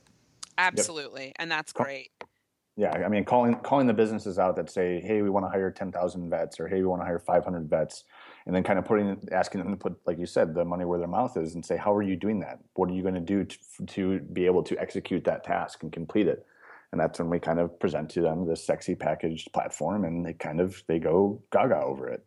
[0.58, 1.32] Absolutely.
[1.36, 2.10] And that's great.
[2.78, 5.68] Yeah, I mean, calling calling the businesses out that say, "Hey, we want to hire
[5.68, 8.04] ten thousand vets," or "Hey, we want to hire five hundred vets,"
[8.46, 11.00] and then kind of putting asking them to put, like you said, the money where
[11.00, 12.60] their mouth is, and say, "How are you doing that?
[12.74, 15.90] What are you going to do to, to be able to execute that task and
[15.92, 16.46] complete it?"
[16.92, 20.34] And that's when we kind of present to them this sexy packaged platform, and they
[20.34, 22.24] kind of they go gaga over it.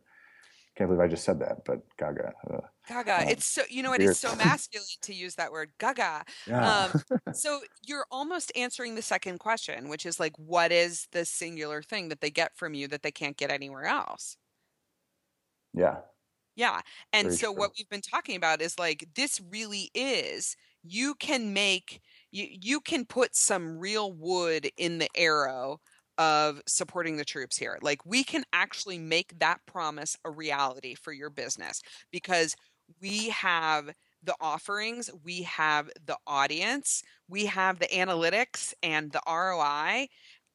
[0.76, 2.32] Can't believe I just said that, but gaga.
[2.48, 3.24] Uh, Gaga.
[3.24, 4.02] Um, It's so, you know, it weird.
[4.02, 6.24] is so masculine to use that word, gaga.
[6.46, 6.76] yeah.
[6.90, 6.96] Um,
[7.32, 12.08] so you're almost answering the second question, which is like, what is the singular thing
[12.08, 14.36] that they get from you that they can't get anywhere else?
[15.72, 16.02] yeah.
[16.56, 16.80] Yeah.
[17.12, 17.52] And Very so true.
[17.52, 22.00] what we've been talking about is like this really is you can make
[22.30, 25.80] you you can put some real wood in the arrow
[26.18, 27.78] of supporting the troops here.
[27.82, 32.56] Like we can actually make that promise a reality for your business because
[33.00, 33.90] we have
[34.22, 40.08] the offerings, we have the audience, we have the analytics and the ROI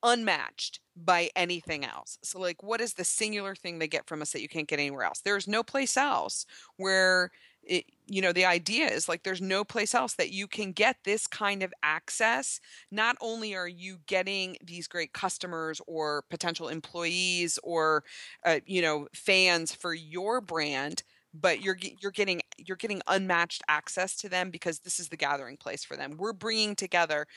[0.03, 2.17] unmatched by anything else.
[2.23, 4.79] So like what is the singular thing they get from us that you can't get
[4.79, 5.21] anywhere else?
[5.21, 6.45] There's no place else
[6.77, 7.31] where
[7.63, 10.97] it, you know the idea is like there's no place else that you can get
[11.03, 12.59] this kind of access.
[12.91, 18.03] Not only are you getting these great customers or potential employees or
[18.45, 21.03] uh, you know fans for your brand
[21.33, 25.57] but you're you're getting you're getting unmatched access to them because this is the gathering
[25.57, 26.15] place for them.
[26.17, 27.27] We're bringing together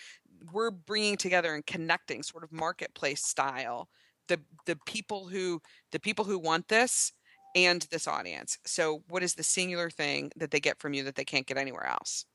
[0.52, 3.88] we're bringing together and connecting sort of marketplace style.
[4.28, 5.60] The the people who
[5.92, 7.12] the people who want this
[7.54, 11.16] and this audience so what is the singular thing that they get from you that
[11.16, 12.26] they can't get anywhere else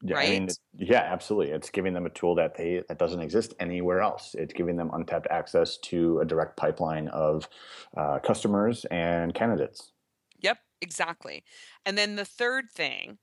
[0.00, 0.58] Yeah, I mean, right?
[0.76, 1.52] yeah, absolutely.
[1.52, 4.34] It's giving them a tool that they that doesn't exist anywhere else.
[4.34, 7.48] It's giving them untapped access to a direct pipeline of
[7.96, 9.92] uh, customers and candidates.
[10.40, 11.44] Yep, exactly.
[11.84, 13.18] And then the third thing,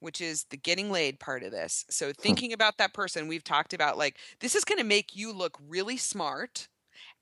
[0.00, 1.84] which is the getting laid part of this.
[1.90, 5.32] So thinking about that person, we've talked about like this is going to make you
[5.32, 6.68] look really smart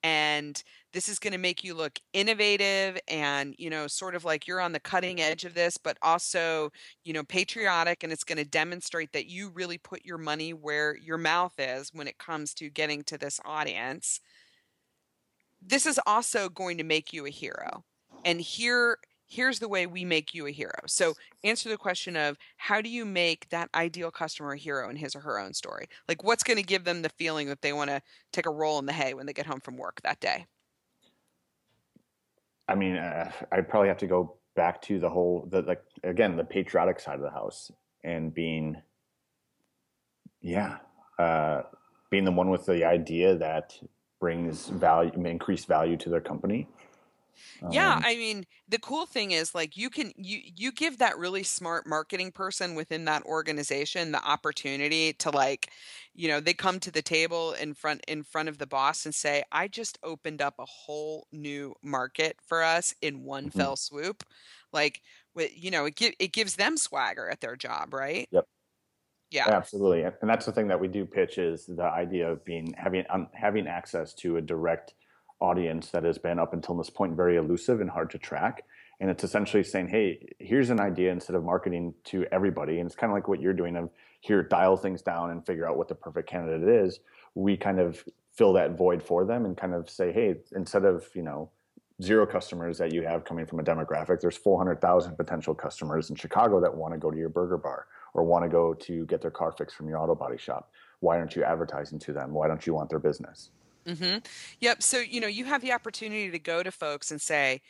[0.02, 4.46] and this is going to make you look innovative and you know sort of like
[4.46, 6.70] you're on the cutting edge of this but also
[7.04, 10.96] you know patriotic and it's going to demonstrate that you really put your money where
[10.96, 14.20] your mouth is when it comes to getting to this audience.
[15.64, 17.84] This is also going to make you a hero.
[18.24, 18.98] And here
[19.32, 20.80] here's the way we make you a hero.
[20.86, 24.96] So answer the question of how do you make that ideal customer a hero in
[24.96, 25.86] his or her own story?
[26.06, 28.02] Like what's going to give them the feeling that they want to
[28.32, 30.44] take a roll in the hay when they get home from work that day?
[32.68, 36.36] I mean, uh, I'd probably have to go back to the whole, the like again,
[36.36, 37.70] the patriotic side of the house
[38.04, 38.76] and being,
[40.42, 40.76] yeah,
[41.18, 41.62] uh,
[42.10, 43.78] being the one with the idea that
[44.20, 46.68] brings value, increased value to their company.
[47.68, 51.16] Yeah Um, i mean the cool thing is like you can you you give that
[51.18, 55.70] really smart marketing person within that organization the opportunity to like
[56.14, 59.14] you know they come to the table in front in front of the boss and
[59.14, 63.50] say i just opened up a whole new market for us in one Mhm.
[63.50, 64.24] fell swoop
[64.72, 65.00] like
[65.54, 68.48] you know it, gi- it gives them swagger at their job right Yep.
[69.30, 72.44] yeah Absolutely, and and that's the thing that we do pitch is the idea of
[72.44, 74.94] being having um, having access to a direct
[75.42, 78.64] audience that has been up until this point very elusive and hard to track.
[79.00, 82.78] And it's essentially saying, hey, here's an idea instead of marketing to everybody.
[82.78, 83.90] And it's kind of like what you're doing of
[84.20, 87.00] here, dial things down and figure out what the perfect candidate is.
[87.34, 91.08] We kind of fill that void for them and kind of say, hey, instead of
[91.14, 91.50] you know
[92.00, 96.60] zero customers that you have coming from a demographic, there's 400,000 potential customers in Chicago
[96.60, 99.30] that want to go to your burger bar or want to go to get their
[99.30, 100.70] car fixed from your auto body shop.
[101.00, 102.32] Why aren't you advertising to them?
[102.32, 103.50] Why don't you want their business?
[103.86, 104.18] Hmm
[104.60, 104.82] Yep.
[104.82, 107.62] So, you know, you have the opportunity to go to folks and say,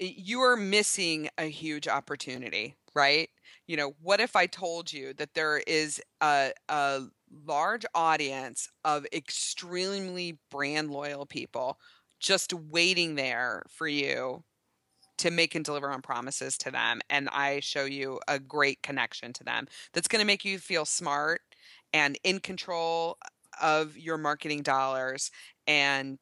[0.00, 3.30] you are missing a huge opportunity, right?
[3.66, 7.02] You know, what if I told you that there is a, a
[7.46, 11.78] large audience of extremely brand loyal people
[12.20, 14.44] just waiting there for you
[15.18, 17.00] to make and deliver on promises to them?
[17.10, 20.84] And I show you a great connection to them that's going to make you feel
[20.84, 21.42] smart
[21.92, 23.18] and in control
[23.60, 25.30] of your marketing dollars
[25.66, 26.18] and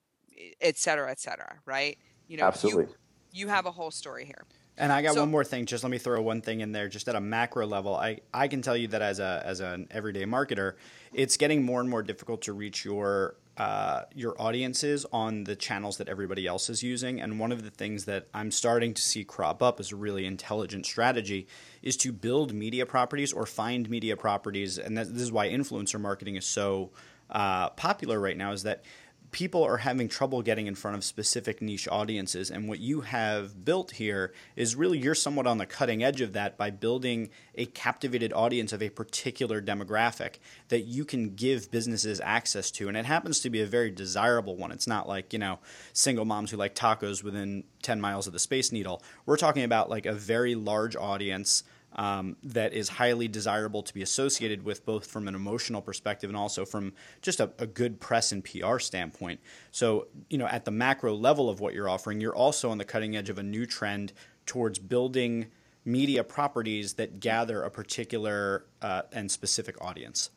[0.60, 1.98] et cetera, et cetera, right?
[2.26, 2.84] You know, Absolutely.
[3.32, 4.44] You, you have a whole story here.
[4.76, 5.66] And I got So- one more thing.
[5.66, 7.96] Just let me throw one thing in there, just at a macro level.
[7.96, 10.74] I, I can tell you that as a as an everyday marketer,
[11.12, 15.96] it's getting more and more difficult to reach your uh, your audiences on the channels
[15.96, 17.20] that everybody else is using.
[17.20, 20.26] And one of the things that I'm starting to see crop up as a really
[20.26, 21.48] intelligent strategy
[21.82, 24.78] is to build media properties or find media properties.
[24.78, 26.92] And that, this is why influencer marketing is so
[27.30, 28.52] uh, popular right now.
[28.52, 28.84] Is that
[29.30, 32.50] people are having trouble getting in front of specific niche audiences.
[32.50, 36.32] And what you have built here is really you're somewhat on the cutting edge of
[36.32, 40.36] that by building a captivated audience of a particular demographic
[40.68, 42.88] that you can give businesses access to.
[42.88, 44.72] And it happens to be a very desirable one.
[44.72, 45.58] It's not like, you know,
[45.92, 49.02] single moms who like tacos within 10 miles of the Space Needle.
[49.26, 51.64] We're talking about like a very large audience
[51.98, 56.36] um, that is highly desirable to be associated with, both from an emotional perspective and
[56.36, 59.40] also from just a, a good press and PR standpoint.
[59.72, 62.84] So, you know, at the macro level of what you're offering, you're also on the
[62.84, 64.12] cutting edge of a new trend
[64.46, 65.48] towards building
[65.84, 70.30] media properties that gather a particular uh, and specific audience.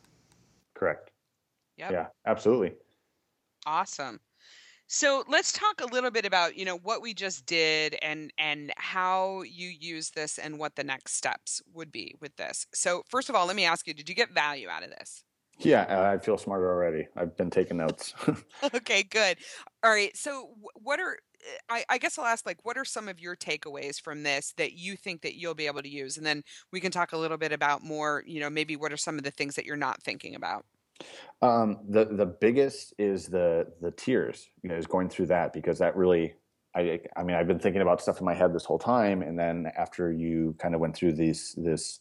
[0.74, 1.12] Correct.
[1.76, 1.92] Yep.
[1.92, 2.72] Yeah, absolutely.
[3.66, 4.18] Awesome.
[4.94, 8.74] So let's talk a little bit about, you know, what we just did and and
[8.76, 12.66] how you use this and what the next steps would be with this.
[12.74, 15.24] So first of all, let me ask you, did you get value out of this?
[15.58, 17.08] Yeah, uh, I feel smarter already.
[17.16, 18.12] I've been taking notes.
[18.74, 19.38] okay, good.
[19.82, 20.14] All right.
[20.14, 21.16] So what are
[21.70, 24.74] I, I guess I'll ask like what are some of your takeaways from this that
[24.74, 26.18] you think that you'll be able to use?
[26.18, 28.98] And then we can talk a little bit about more, you know, maybe what are
[28.98, 30.66] some of the things that you're not thinking about?
[31.40, 34.48] Um, the the biggest is the the tiers.
[34.62, 36.34] You know, is going through that because that really.
[36.74, 39.38] I, I mean, I've been thinking about stuff in my head this whole time, and
[39.38, 42.00] then after you kind of went through these this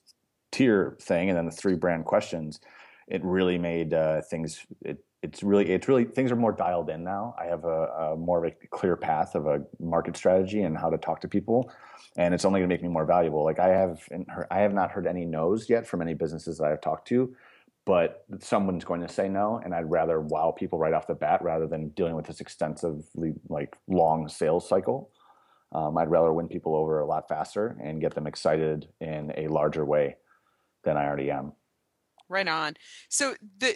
[0.51, 2.61] tier thing, and then the three brand questions,
[3.09, 4.65] it really made uh, things.
[4.85, 7.35] It, it's really it's really things are more dialed in now.
[7.37, 10.89] I have a, a more of a clear path of a market strategy and how
[10.89, 11.71] to talk to people,
[12.15, 13.43] and it's only going to make me more valuable.
[13.43, 14.07] Like I have
[14.49, 17.35] I have not heard any no's yet from any businesses that I've talked to
[17.85, 21.41] but someone's going to say no and i'd rather wow people right off the bat
[21.41, 25.11] rather than dealing with this extensively like long sales cycle
[25.73, 29.47] um, i'd rather win people over a lot faster and get them excited in a
[29.47, 30.15] larger way
[30.83, 31.53] than i already am
[32.31, 32.75] Right on.
[33.09, 33.75] So the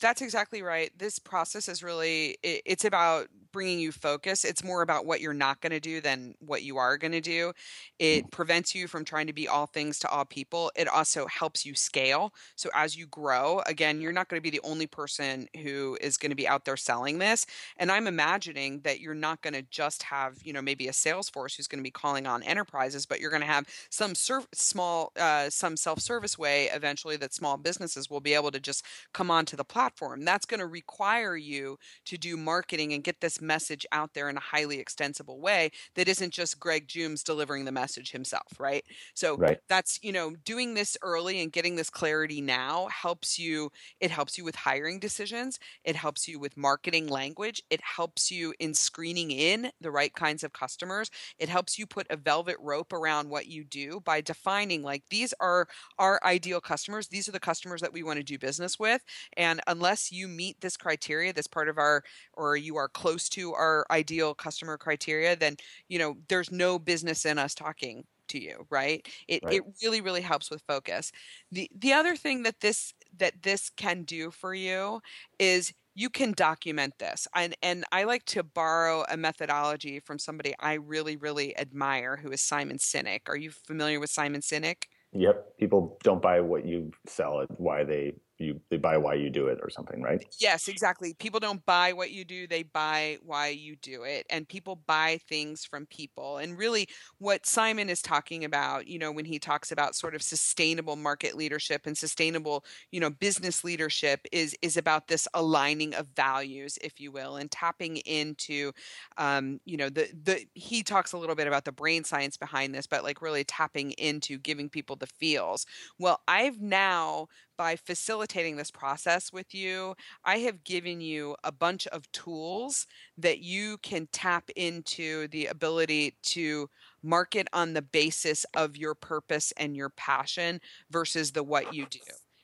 [0.00, 0.90] that's exactly right.
[0.98, 4.44] This process is really it, it's about bringing you focus.
[4.44, 7.20] It's more about what you're not going to do than what you are going to
[7.20, 7.52] do.
[7.98, 10.72] It prevents you from trying to be all things to all people.
[10.74, 12.32] It also helps you scale.
[12.56, 16.16] So as you grow, again, you're not going to be the only person who is
[16.16, 17.46] going to be out there selling this.
[17.76, 21.28] And I'm imagining that you're not going to just have, you know, maybe a sales
[21.28, 24.48] force who's going to be calling on enterprises, but you're going to have some serv-
[24.54, 29.30] small, uh, some self-service way eventually that small businesses will be able to just come
[29.30, 30.24] onto the platform.
[30.24, 34.36] That's going to require you to do marketing and get this message out there in
[34.36, 38.84] a highly extensible way that isn't just Greg Jumes delivering the message himself, right?
[39.14, 39.60] So Right.
[39.68, 43.70] that's, you know, doing this early and getting this clarity now helps you
[44.00, 48.54] it helps you with hiring decisions, it helps you with marketing language, it helps you
[48.58, 51.10] in screening in the right kinds of customers.
[51.38, 55.32] It helps you put a velvet rope around what you do by defining like these
[55.40, 55.66] are
[55.98, 57.08] our ideal customers.
[57.08, 59.02] These are the customers that we want to do business with.
[59.36, 62.02] And unless you meet this criteria, this part of our,
[62.34, 65.56] or you are close to our ideal customer criteria, then,
[65.88, 69.06] you know, there's no business in us talking to you, right?
[69.28, 69.54] It, Right.
[69.54, 71.12] it really, really helps with focus.
[71.50, 75.00] The, the other thing that this, that this can do for you
[75.38, 80.54] is you can document this and and i like to borrow a methodology from somebody
[80.58, 85.58] i really really admire who is simon sinek are you familiar with simon sinek Yep.
[85.58, 89.46] People don't buy what you sell it, why they you they buy why you do
[89.46, 90.24] it or something, right?
[90.40, 91.14] Yes, exactly.
[91.14, 94.26] People don't buy what you do, they buy why you do it.
[94.30, 96.38] And people buy things from people.
[96.38, 96.88] And really
[97.18, 101.36] what Simon is talking about, you know, when he talks about sort of sustainable market
[101.36, 106.98] leadership and sustainable, you know, business leadership is is about this aligning of values, if
[106.98, 108.72] you will, and tapping into
[109.18, 112.74] um, you know, the the he talks a little bit about the brain science behind
[112.74, 115.66] this, but like really tapping into giving people the feels.
[115.98, 121.86] Well, I've now by facilitating this process with you, I have given you a bunch
[121.88, 122.86] of tools
[123.18, 126.68] that you can tap into the ability to
[127.02, 130.60] market on the basis of your purpose and your passion
[130.90, 132.00] versus the what you do.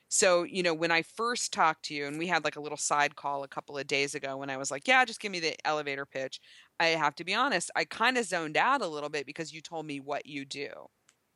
[0.09, 2.79] So, you know, when I first talked to you, and we had like a little
[2.79, 5.41] side call a couple of days ago when I was like, yeah, just give me
[5.41, 6.41] the elevator pitch.
[6.81, 9.61] I have to be honest, I kind of zoned out a little bit because you
[9.61, 10.71] told me what you do,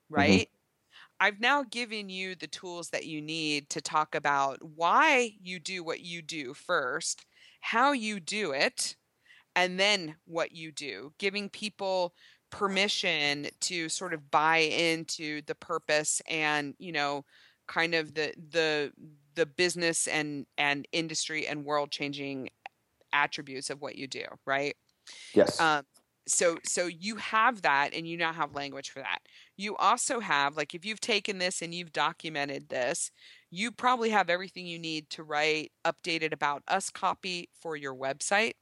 [0.09, 0.49] right?
[0.49, 0.62] Mm-hmm.
[1.23, 5.85] I've now given you the tools that you need to talk about why you do
[5.85, 7.27] what you do first,
[7.61, 8.97] how you do it,
[9.57, 12.15] and then what you do, giving people
[12.51, 17.25] permission to sort of buy into the purpose and, you know,
[17.69, 18.93] kind of the the
[19.35, 22.51] the business and and industry and world changing
[23.13, 24.77] attributes of what you do, right?
[25.35, 25.61] Yes.
[25.61, 25.85] Um,
[26.27, 29.21] so so you have that and you now have language for that.
[29.57, 33.11] You also have like if you've taken this and you've documented this
[33.51, 38.55] you probably have everything you need to write updated about us copy for your website.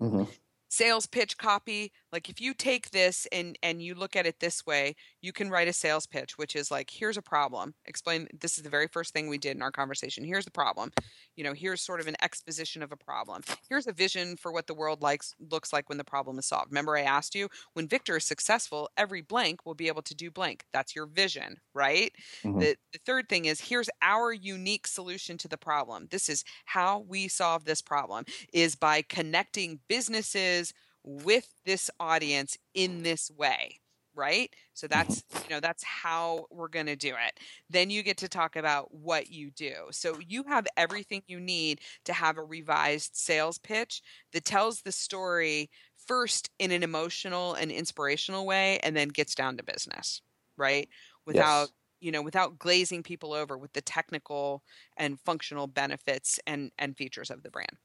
[0.00, 0.24] Mm-hmm.
[0.68, 4.64] Sales pitch copy like if you take this and and you look at it this
[4.66, 7.74] way you can write a sales pitch which is like here's a problem.
[7.86, 10.24] Explain this is the very first thing we did in our conversation.
[10.24, 10.92] Here's the problem.
[11.36, 13.42] You know here's sort of an exposition of a problem.
[13.68, 16.70] Here's a vision for what the world likes looks like when the problem is solved.
[16.70, 20.30] Remember i asked you when victor is successful every blank will be able to do
[20.30, 20.64] blank.
[20.72, 22.12] That's your vision right?
[22.44, 22.58] Mm-hmm.
[22.58, 26.08] the, the third thing is here's our unique solution to the problem.
[26.10, 30.72] This is how we solve this problem is by connecting businesses
[31.04, 33.78] with this audience in this way
[34.14, 34.54] right?
[34.74, 35.08] So mm-hmm.
[35.08, 37.40] that's you know that's how we're going to do it.
[37.70, 39.72] Then you get to talk about what you do.
[39.90, 44.02] So you have everything you need to have a revised sales pitch
[44.34, 45.70] that tells the story
[46.06, 50.20] first in an emotional and inspirational way and then gets down to business
[50.56, 50.88] right?
[51.26, 51.70] Without yes.
[52.00, 54.62] you know without glazing people over with the technical
[54.96, 57.78] and functional benefits and and features of the brand.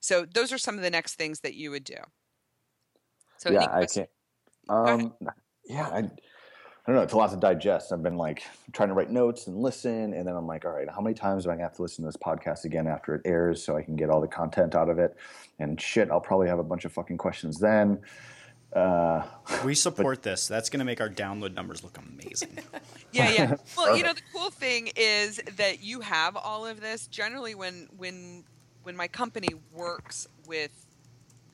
[0.00, 1.96] So those are some of the next things that you would do
[3.38, 4.08] so yeah, I can't.
[4.68, 5.14] Um,
[5.66, 6.02] yeah, I, I
[6.92, 7.02] don't know.
[7.02, 7.92] It's a lot to digest.
[7.92, 8.42] I've been like
[8.72, 11.46] trying to write notes and listen, and then I'm like, all right, how many times
[11.46, 13.82] am I gonna have to listen to this podcast again after it airs so I
[13.82, 15.16] can get all the content out of it?
[15.58, 18.00] And shit, I'll probably have a bunch of fucking questions then.
[18.74, 19.22] Uh,
[19.64, 20.48] we support but, this.
[20.48, 22.58] That's going to make our download numbers look amazing.
[23.12, 23.56] yeah, yeah.
[23.76, 27.06] Well, you know, the cool thing is that you have all of this.
[27.06, 28.44] Generally, when when
[28.82, 30.83] when my company works with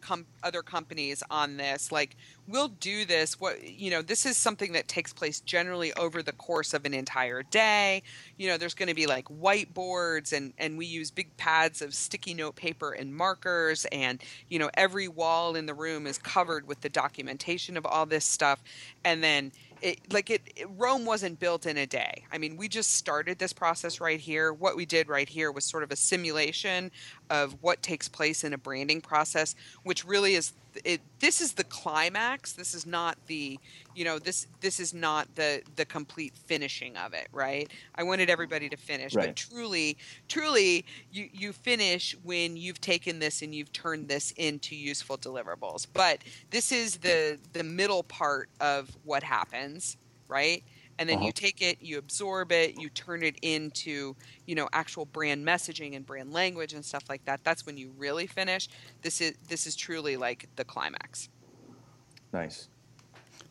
[0.01, 2.17] com- other companies on this like
[2.47, 6.33] we'll do this what you know this is something that takes place generally over the
[6.33, 8.03] course of an entire day
[8.39, 11.95] you know there's going to be like whiteboards and and we use big pads of
[11.95, 16.67] sticky note paper and markers and you know every wall in the room is covered
[16.67, 18.63] with the documentation of all this stuff
[19.05, 19.53] and then
[19.83, 22.25] it, like it, it, Rome wasn't built in a day.
[22.33, 24.53] I mean, we just started this process right here.
[24.53, 26.91] What we did right here was sort of a simulation
[27.31, 29.55] of what takes place in a branding process,
[29.85, 30.53] which really is
[30.85, 32.53] it this is the climax.
[32.53, 33.59] This is not the
[33.95, 37.71] you know this this is not the the complete finishing of it right?
[37.95, 39.29] I wanted everybody to finish right.
[39.29, 39.97] but truly
[40.29, 45.87] truly you you finish when you've taken this and you've turned this into useful deliverables.
[45.93, 46.19] But
[46.51, 49.97] this is the the middle part of what happens
[50.29, 50.63] right
[51.01, 51.27] and then uh-huh.
[51.27, 54.15] you take it you absorb it you turn it into
[54.47, 57.91] you know actual brand messaging and brand language and stuff like that that's when you
[57.97, 58.69] really finish.
[59.03, 61.29] This is this is truly like the climax.
[62.33, 62.69] Nice.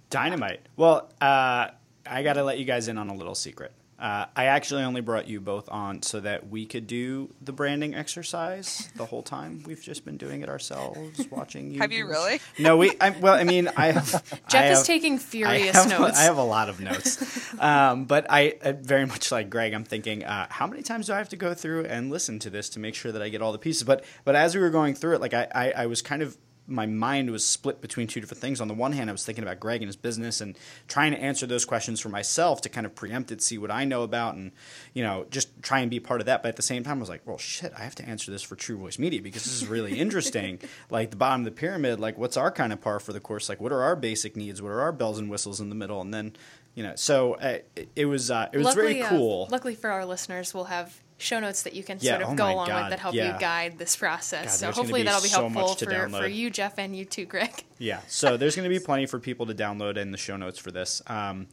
[0.10, 0.62] Dynamite.
[0.78, 1.70] Well uh,
[2.06, 5.28] i gotta let you guys in on a little secret uh, I actually only brought
[5.28, 9.62] you both on so that we could do the branding exercise the whole time.
[9.66, 11.80] We've just been doing it ourselves, watching you.
[11.80, 12.40] have you really?
[12.58, 12.94] No, we.
[13.02, 14.10] I, well, I mean, I have.
[14.48, 16.18] Jeff I have, is taking furious I have, notes.
[16.18, 19.74] I have a lot of notes, um, but I uh, very much like Greg.
[19.74, 22.50] I'm thinking, uh, how many times do I have to go through and listen to
[22.50, 23.84] this to make sure that I get all the pieces?
[23.84, 26.38] But but as we were going through it, like I, I, I was kind of
[26.70, 28.62] my mind was split between two different things.
[28.62, 31.20] On the one hand, I was thinking about Greg and his business and trying to
[31.20, 34.36] answer those questions for myself to kind of preempt it, see what I know about,
[34.36, 34.52] and
[34.94, 36.44] you know, just try and be part of that.
[36.44, 38.44] But at the same time, I was like, well, shit, I have to answer this
[38.44, 40.60] for True Voice Media because this is really interesting.
[40.90, 43.50] like the bottom of the pyramid, like what's our kind of par for the course?
[43.50, 44.62] Like what are our basic needs?
[44.62, 46.02] What are our bells and whistles in the middle?
[46.02, 46.36] And then,
[46.76, 49.48] you know, so uh, it, it was uh, it was very uh, cool.
[49.52, 52.36] luckily for our listeners, we'll have show notes that you can Yeah, sort of oh
[52.36, 53.34] go along God, with that help yeah.
[53.34, 54.62] you guide this process.
[54.62, 56.22] God, so hopefully be that'll be so helpful for, download.
[56.22, 57.64] for you, Jeff, and you too, Greg.
[57.82, 58.02] Yeah.
[58.08, 60.70] So there's going to be plenty for people to download in the show notes for
[60.70, 61.02] this.
[61.08, 61.48] Um,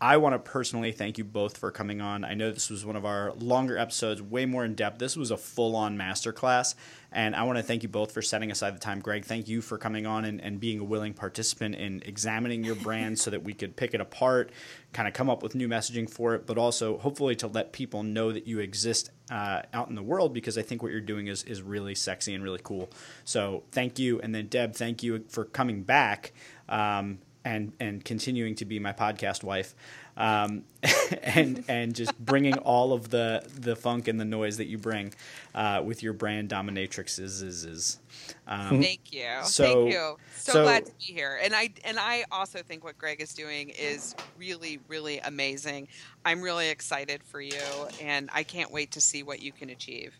[0.00, 2.22] I want to personally thank you both for coming on.
[2.24, 4.98] I know this was one of our longer episodes, way more in depth.
[4.98, 6.76] This was a full on masterclass.
[7.10, 9.00] And I want to thank you both for setting aside the time.
[9.00, 12.74] Greg, thank you for coming on and, and being a willing participant in examining your
[12.74, 14.52] brand so that we could pick it apart,
[14.92, 18.02] kind of come up with new messaging for it, but also hopefully to let people
[18.02, 21.28] know that you exist uh, out in the world because I think what you're doing
[21.28, 22.90] is, is really sexy and really cool.
[23.24, 24.20] So thank you.
[24.20, 26.32] And then, Deb, thank you for coming back.
[26.68, 29.74] Um, and and continuing to be my podcast wife,
[30.18, 30.64] um,
[31.22, 35.14] and and just bringing all of the the funk and the noise that you bring
[35.54, 37.98] uh, with your brand dominatrix is is is.
[38.46, 39.26] Um, Thank you.
[39.44, 40.16] So- Thank you.
[40.36, 41.38] So, so- glad to be here.
[41.42, 45.88] And I and I also think what Greg is doing is really really amazing.
[46.26, 47.62] I'm really excited for you
[48.02, 50.14] and I can't wait to see what you can achieve.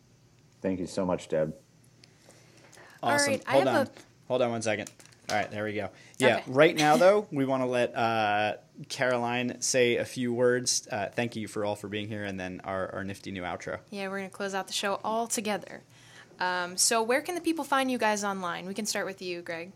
[0.63, 1.55] Thank you so much, Deb.
[3.03, 3.33] All awesome.
[3.33, 3.87] right, I Hold have on.
[3.87, 3.91] a-
[4.29, 4.91] Hold on one second.
[5.31, 5.91] All right, there we go.
[6.19, 6.45] Yeah, Okay.
[6.47, 8.55] right now though, we want to let uh,
[8.89, 10.89] Caroline say a few words.
[10.91, 13.79] Uh, thank you for all for being here, and then our, our nifty new outro.
[13.91, 15.83] Yeah, we're going to close out the show all together.
[16.41, 18.67] Um, so, where can the people find you guys online?
[18.67, 19.73] We can start with you, Greg.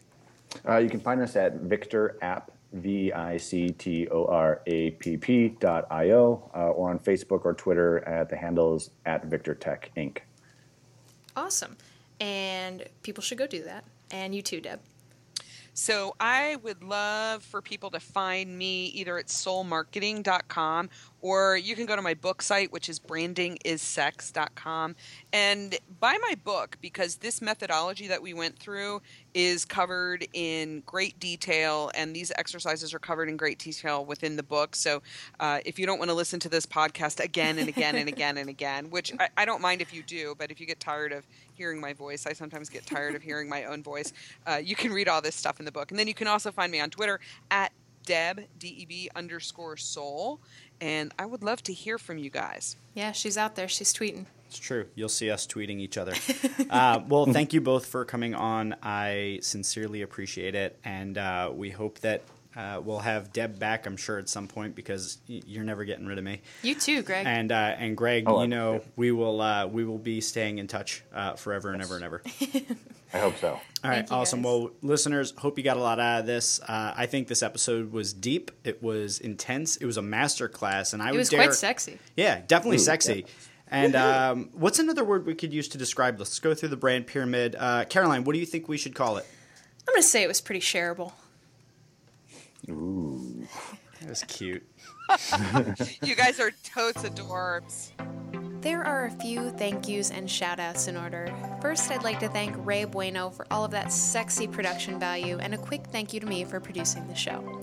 [0.67, 4.93] Uh, you can find us at Victor App, V I C T O R A
[4.93, 9.27] P P dot I O, uh, or on Facebook or Twitter at the handles at
[9.27, 10.19] Victor Tech Inc.
[11.37, 11.77] Awesome.
[12.21, 13.85] And people should go do that.
[14.11, 14.81] And you too, Deb.
[15.75, 20.91] So I would love for people to find me either at solmarketing.com
[21.23, 24.97] or you can go to my book site, which is brandingissex.com,
[25.33, 29.01] and buy my book because this methodology that we went through
[29.33, 34.43] is covered in great detail, and these exercises are covered in great detail within the
[34.43, 34.77] book.
[34.77, 35.01] So
[35.41, 38.37] uh, if you don't want to listen to this podcast again and again and again
[38.37, 41.13] and again, which I, I don't mind if you do, but if you get tired
[41.13, 44.13] of hearing my voice, I sometimes get tired of hearing my own voice.
[44.47, 46.51] Uh, you can read all this stuff in the book, and then you can also
[46.51, 47.21] find me on Twitter
[47.51, 47.73] at
[48.05, 50.41] Deb D E B underscore Sol,
[50.83, 52.77] and I would love to hear from you guys.
[52.95, 53.69] Yeah, she's out there.
[53.69, 54.27] She's tweeting.
[54.49, 54.87] It's true.
[54.95, 56.13] You'll see us tweeting each other.
[56.71, 58.75] uh, well, thank you both for coming on.
[58.83, 62.21] I sincerely appreciate it, and uh, we hope that
[62.55, 63.87] uh, we'll have Deb back.
[63.87, 66.43] I'm sure at some point because y- you're never getting rid of me.
[66.63, 67.27] You too, Greg.
[67.27, 68.93] And uh, and Greg, Oh, you know absolutely.
[68.97, 72.23] we will uh, we will be staying in touch uh, forever and ever and ever.
[73.15, 73.49] I hope so.
[73.51, 74.41] All right, Thank awesome.
[74.41, 74.45] guys.
[74.45, 76.61] Well, listeners, hope you got a lot out of this.
[76.61, 78.51] Uh, I think this episode was deep.
[78.65, 79.77] It was intense.
[79.77, 81.99] It was a master class, and I was it would was dare, quite sexy.
[82.17, 83.27] yeah, definitely Ooh, sexy.
[83.69, 86.29] And um, what's another word we could use to describe this?
[86.29, 87.57] Let's go through the brand pyramid.
[87.59, 89.27] Uh, Caroline, what do you think we should call it?
[89.89, 91.13] I'm going to say it was pretty shareable.
[92.69, 93.47] Ooh.
[94.01, 94.67] That was cute.
[96.03, 97.91] You guys are totes adorbs.
[98.63, 101.35] There are a few thank yous and shout outs in order.
[101.61, 105.53] First, I'd like to thank Ray Bueno for all of that sexy production value, and
[105.53, 107.61] a quick thank you to me for producing the show.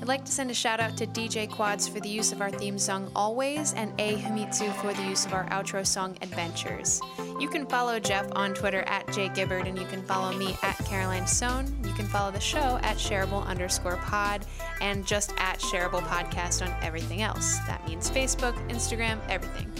[0.00, 2.50] I'd like to send a shout out to DJ Quads for the use of our
[2.50, 7.02] theme song Always, and A Himitsu for the use of our outro song Adventures.
[7.38, 11.26] You can follow Jeff on Twitter at jgibbard, and you can follow me at Caroline
[11.26, 11.66] Sohn.
[11.84, 14.46] You can follow the show at shareable underscore pod,
[14.80, 17.58] and just at shareable podcast on everything else.
[17.66, 19.70] That means Facebook, Instagram, everything.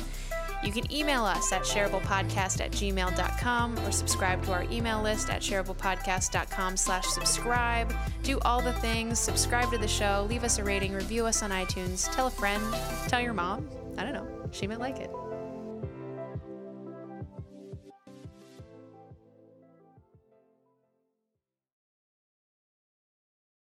[0.63, 5.41] You can email us at shareablepodcast at gmail.com or subscribe to our email list at
[5.41, 7.95] shareablepodcast.com slash subscribe.
[8.23, 11.51] Do all the things, subscribe to the show, leave us a rating, review us on
[11.51, 12.63] iTunes, tell a friend,
[13.09, 13.69] tell your mom.
[13.97, 14.27] I don't know.
[14.53, 15.11] She might like it.